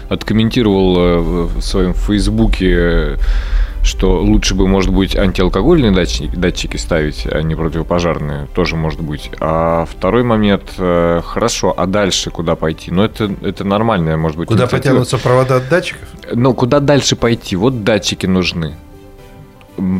[0.09, 3.17] откомментировал э, в своем фейсбуке,
[3.83, 9.31] что лучше бы, может быть, антиалкогольные датчики, датчики ставить, а не противопожарные, тоже может быть.
[9.39, 12.91] А второй момент, э, хорошо, а дальше куда пойти?
[12.91, 14.91] Ну, это, это нормальная, может быть, Куда инициатива.
[14.93, 16.07] потянутся провода от датчиков?
[16.33, 17.55] Но куда дальше пойти?
[17.55, 18.75] Вот датчики нужны.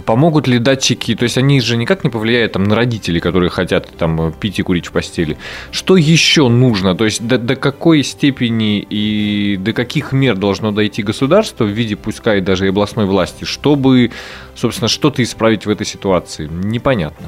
[0.06, 3.88] Помогут ли датчики, то есть они же никак не повлияют там, на родителей, которые хотят
[3.98, 5.38] там, пить и курить в постели.
[5.72, 6.96] Что еще нужно?
[6.96, 11.96] То есть до, до какой степени и до каких мер должно дойти государство в виде,
[11.96, 14.12] пускай даже и областной власти, чтобы,
[14.56, 16.48] собственно, что-то исправить в этой ситуации?
[16.48, 17.28] Непонятно.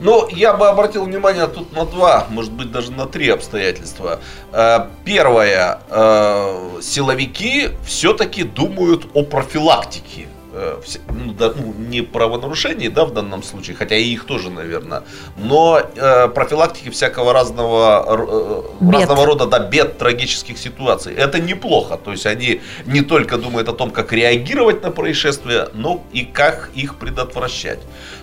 [0.00, 4.20] Ну, я бы обратил внимание тут на два, может быть, даже на три обстоятельства.
[4.50, 5.80] Э, Первое.
[5.90, 10.26] э, Силовики все-таки думают о профилактике.
[10.52, 15.02] Э, Ну, да, ну, не правонарушений, да, в данном случае, хотя и их тоже, наверное,
[15.36, 19.00] но э, профилактики всякого разного, э, Бед.
[19.00, 21.14] разного рода да, бед, трагических ситуаций.
[21.14, 21.96] Это неплохо.
[21.96, 26.70] То есть они не только думают о том, как реагировать на происшествия, но и как
[26.74, 27.78] их предотвращать.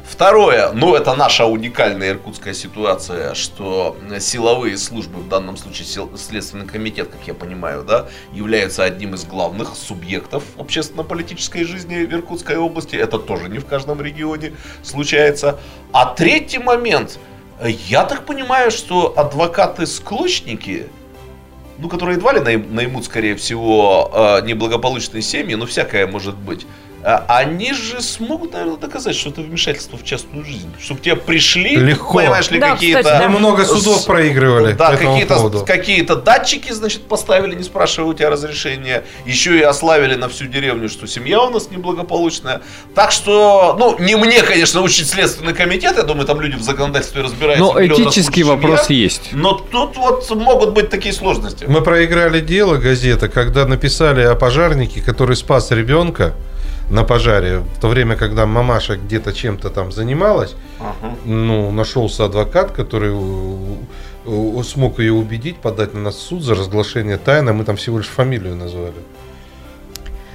[0.09, 6.65] Второе, ну это наша уникальная иркутская ситуация, что силовые службы, в данном случае сил- Следственный
[6.65, 12.95] комитет, как я понимаю, да, являются одним из главных субъектов общественно-политической жизни Иркутской области.
[12.95, 14.53] Это тоже не в каждом регионе
[14.83, 15.59] случается.
[15.91, 17.19] А третий момент,
[17.63, 20.87] я так понимаю, что адвокаты-склочники
[21.79, 26.65] ну, которые едва ли наймут, скорее всего, э, неблагополучные семьи, но всякое может быть.
[27.03, 30.69] А Они же смогут, наверное, доказать, что это вмешательство в частную жизнь.
[30.79, 32.17] Чтобы тебе пришли, Легко.
[32.17, 33.03] понимаешь ли, Да, какие-то...
[33.03, 33.29] кстати, да.
[33.29, 39.03] Много судов с- проигрывали Да, какие-то, какие-то датчики, значит, поставили, не спрашивая у тебя разрешения.
[39.25, 42.61] Еще и ославили на всю деревню, что семья у нас неблагополучная.
[42.95, 45.95] Так что, ну, не мне, конечно, учить Следственный комитет.
[45.97, 47.73] Я думаю, там люди в законодательстве разбираются.
[47.73, 48.95] Но этический вопрос я.
[48.95, 49.29] есть.
[49.33, 51.65] Но тут вот могут быть такие сложности.
[51.67, 56.33] Мы проиграли дело газета, когда написали о пожарнике, который спас ребенка
[56.89, 60.55] на пожаре, в то время, когда мамаша где-то чем-то там занималась,
[61.25, 63.13] ну, нашелся адвокат, который
[64.63, 68.07] смог ее убедить, подать на нас в суд за разглашение тайны, мы там всего лишь
[68.07, 68.93] фамилию назвали.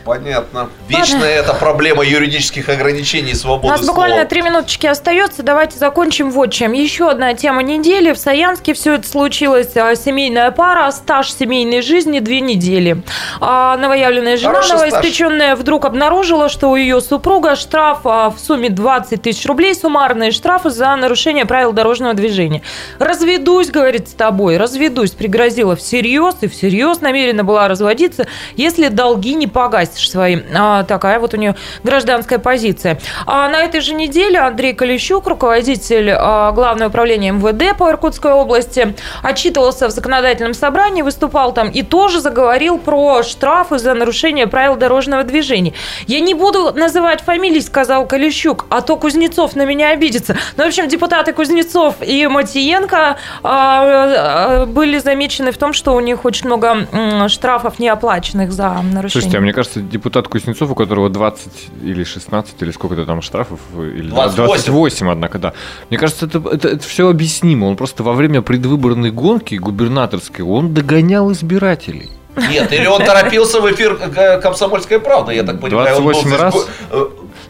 [0.05, 0.69] Понятно.
[0.89, 4.29] Вечная эта проблема юридических ограничений и У свободы нас буквально слова.
[4.29, 5.43] три минуточки остается.
[5.43, 6.73] Давайте закончим вот чем.
[6.73, 8.13] Еще одна тема недели.
[8.13, 9.77] В Саянске все это случилось.
[9.77, 13.03] А, Семейная пара, стаж семейной жизни две недели.
[13.41, 14.91] А, Новоявленная жена, Хороший стаж.
[14.91, 20.31] новоиспеченная, вдруг обнаружила, что у ее супруга штраф а, в сумме 20 тысяч рублей, суммарные
[20.33, 22.63] штрафы за нарушение правил дорожного движения.
[22.99, 25.13] Разведусь, говорит, с тобой, разведусь.
[25.13, 28.27] Пригрозила всерьез и всерьез намерена была разводиться,
[28.57, 29.47] если долги не
[29.93, 30.39] погасишь свои.
[30.55, 32.99] А, такая вот у нее гражданская позиция.
[33.27, 38.95] А на этой же неделе Андрей Колещук, руководитель а, Главного управления МВД по Иркутской области,
[39.23, 45.25] отчитывался в законодательном собрании, выступал там и тоже заговорил про штрафы за нарушение правил дорожного
[45.25, 45.75] движения.
[46.07, 50.37] Я не буду называть фамилии, сказал Колещук, а то Кузнецов на меня обидится.
[50.57, 56.01] Ну, в общем, депутаты Кузнецов и Матиенко а, а, были замечены в том, что у
[56.01, 59.11] них очень много м, штрафов неоплаченных за нарушение.
[59.11, 61.53] Слушайте, а мне кажется, депутат Кузнецов, у которого 20
[61.83, 64.47] или 16, или сколько-то там штрафов, или 28.
[64.47, 65.53] 28, однако, да.
[65.91, 67.67] Мне кажется, это, это, все объяснимо.
[67.67, 72.11] Он просто во время предвыборной гонки губернаторской, он догонял избирателей.
[72.37, 75.97] Нет, или он торопился в эфир э, «Комсомольская правда», я так понимаю.
[75.97, 76.69] он был 28 раз?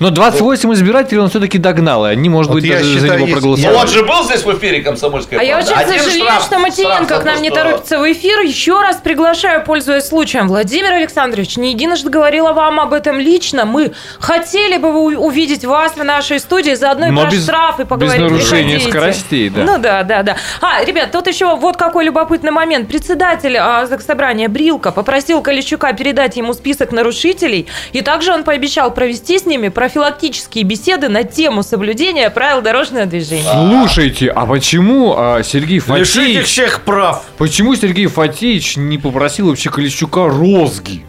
[0.03, 3.28] Но 28 избирателей он все-таки догнал, и они, может Вот быть, даже за считаю, него
[3.28, 3.76] есть- проголосовали.
[3.76, 5.72] Он же был здесь в эфире «Комсомольская А я правда».
[5.72, 8.40] очень Один сожалею, штраф- что Матиенко штраф к за нам не торопится в эфир.
[8.40, 10.48] Еще раз приглашаю, пользуясь случаем.
[10.48, 13.64] Владимир Александрович, не единожды говорила вам об этом лично.
[13.64, 17.88] Мы хотели бы увидеть вас в нашей студии, заодно и Но про без- штрафы без
[17.88, 18.20] поговорить.
[18.22, 18.90] нарушения Приходите.
[18.90, 19.62] скоростей, да.
[19.62, 20.36] Ну да, да, да.
[20.61, 22.88] А, ребят, тут еще вот какой любопытный момент.
[22.88, 29.38] Председатель а, собрания Брилка попросил Колещука передать ему список нарушителей, и также он пообещал провести
[29.38, 33.53] с ними профилактические беседы на тему соблюдения правил дорожного движения.
[33.53, 36.47] Слушайте, а почему а, Сергей Лишите Фатеевич...
[36.47, 37.22] всех прав.
[37.36, 41.05] Почему Сергей Фатеевич не попросил вообще Колещука розги?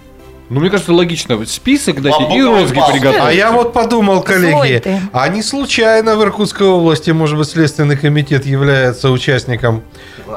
[0.50, 1.44] Ну, мне кажется, логично.
[1.46, 3.24] Список дать и розги приготовить.
[3.24, 8.46] А я вот подумал, коллеги, а не случайно в Иркутской области, может быть, Следственный комитет
[8.46, 9.82] является участником,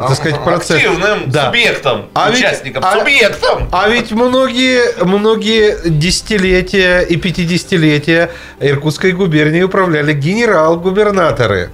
[0.01, 0.75] так сказать, процесса.
[0.77, 1.47] Активным Да.
[1.47, 3.69] субъектом, А ведь- участником, а- субъектом.
[3.73, 8.31] А ведь многие, многие десятилетия и пятидесятилетия
[8.61, 11.71] Иркутской губернии управляли генерал-губернаторы.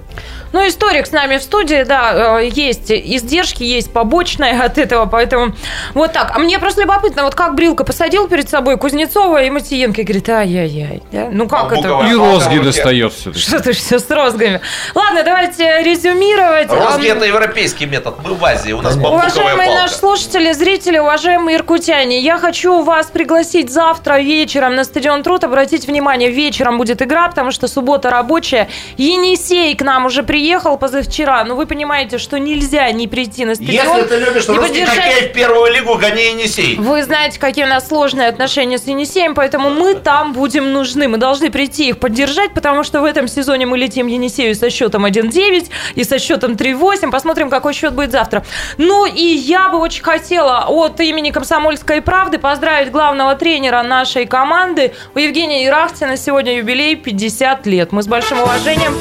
[0.51, 5.55] Ну, историк с нами в студии, да, э, есть издержки, есть побочные от этого, поэтому
[5.95, 6.31] вот так.
[6.35, 10.29] А мне просто любопытно, вот как Брилка посадил перед собой Кузнецова и Матиенко и говорит,
[10.29, 11.29] ай-яй-яй, да?
[11.31, 11.81] ну как это?
[11.81, 13.39] Бамбуковая И розги достает все-таки.
[13.43, 14.61] Что ты все с розгами?
[14.93, 16.69] Ладно, давайте резюмировать.
[16.69, 18.12] Розги это европейский метод.
[18.23, 19.81] Мы в Азии, у нас бамбуковая Уважаемые палка.
[19.81, 25.43] наши слушатели, зрители, уважаемые иркутяне, я хочу вас пригласить завтра вечером на стадион Труд.
[25.43, 28.69] Обратите внимание, вечером будет игра, потому что суббота рабочая.
[28.97, 31.43] Енисей к нам уже приехал позавчера.
[31.43, 33.97] Но вы понимаете, что нельзя не прийти на стадион.
[33.97, 36.75] Если ты любишь русский поддержать- хоккей в первую лигу, гони Енисей.
[36.77, 41.07] Вы знаете, какие у нас сложные отношения с Енисеем, поэтому мы там будем нужны.
[41.07, 45.05] Мы должны прийти их поддержать, потому что в этом сезоне мы летим Енисею со счетом
[45.05, 47.11] 1-9 и со счетом 3-8.
[47.11, 48.43] Посмотрим, какой счет будет завтра.
[48.77, 54.93] Ну и я бы очень хотела от имени «Комсомольской правды» поздравить главного тренера нашей команды.
[55.15, 57.91] У Евгения Ирахтина сегодня юбилей 50 лет.
[57.91, 58.93] Мы с большим уважением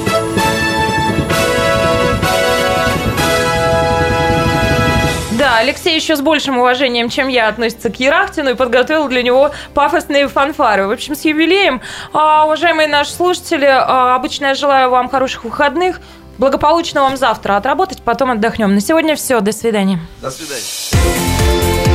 [5.43, 9.51] Да, Алексей еще с большим уважением, чем я, относится к Ерахтину и подготовил для него
[9.75, 10.87] пафосные фанфары.
[10.87, 11.81] В общем, с юбилеем.
[12.13, 16.01] А, уважаемые наши слушатели, а, обычно я желаю вам хороших выходных.
[16.43, 18.75] Благополучно вам завтра отработать, потом отдохнем.
[18.75, 19.39] На сегодня все.
[19.41, 20.01] До свидания.
[20.21, 20.65] До свидания.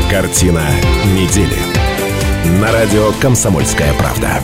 [0.09, 0.63] Картина
[1.03, 1.57] недели.
[2.61, 4.41] На радио «Комсомольская правда».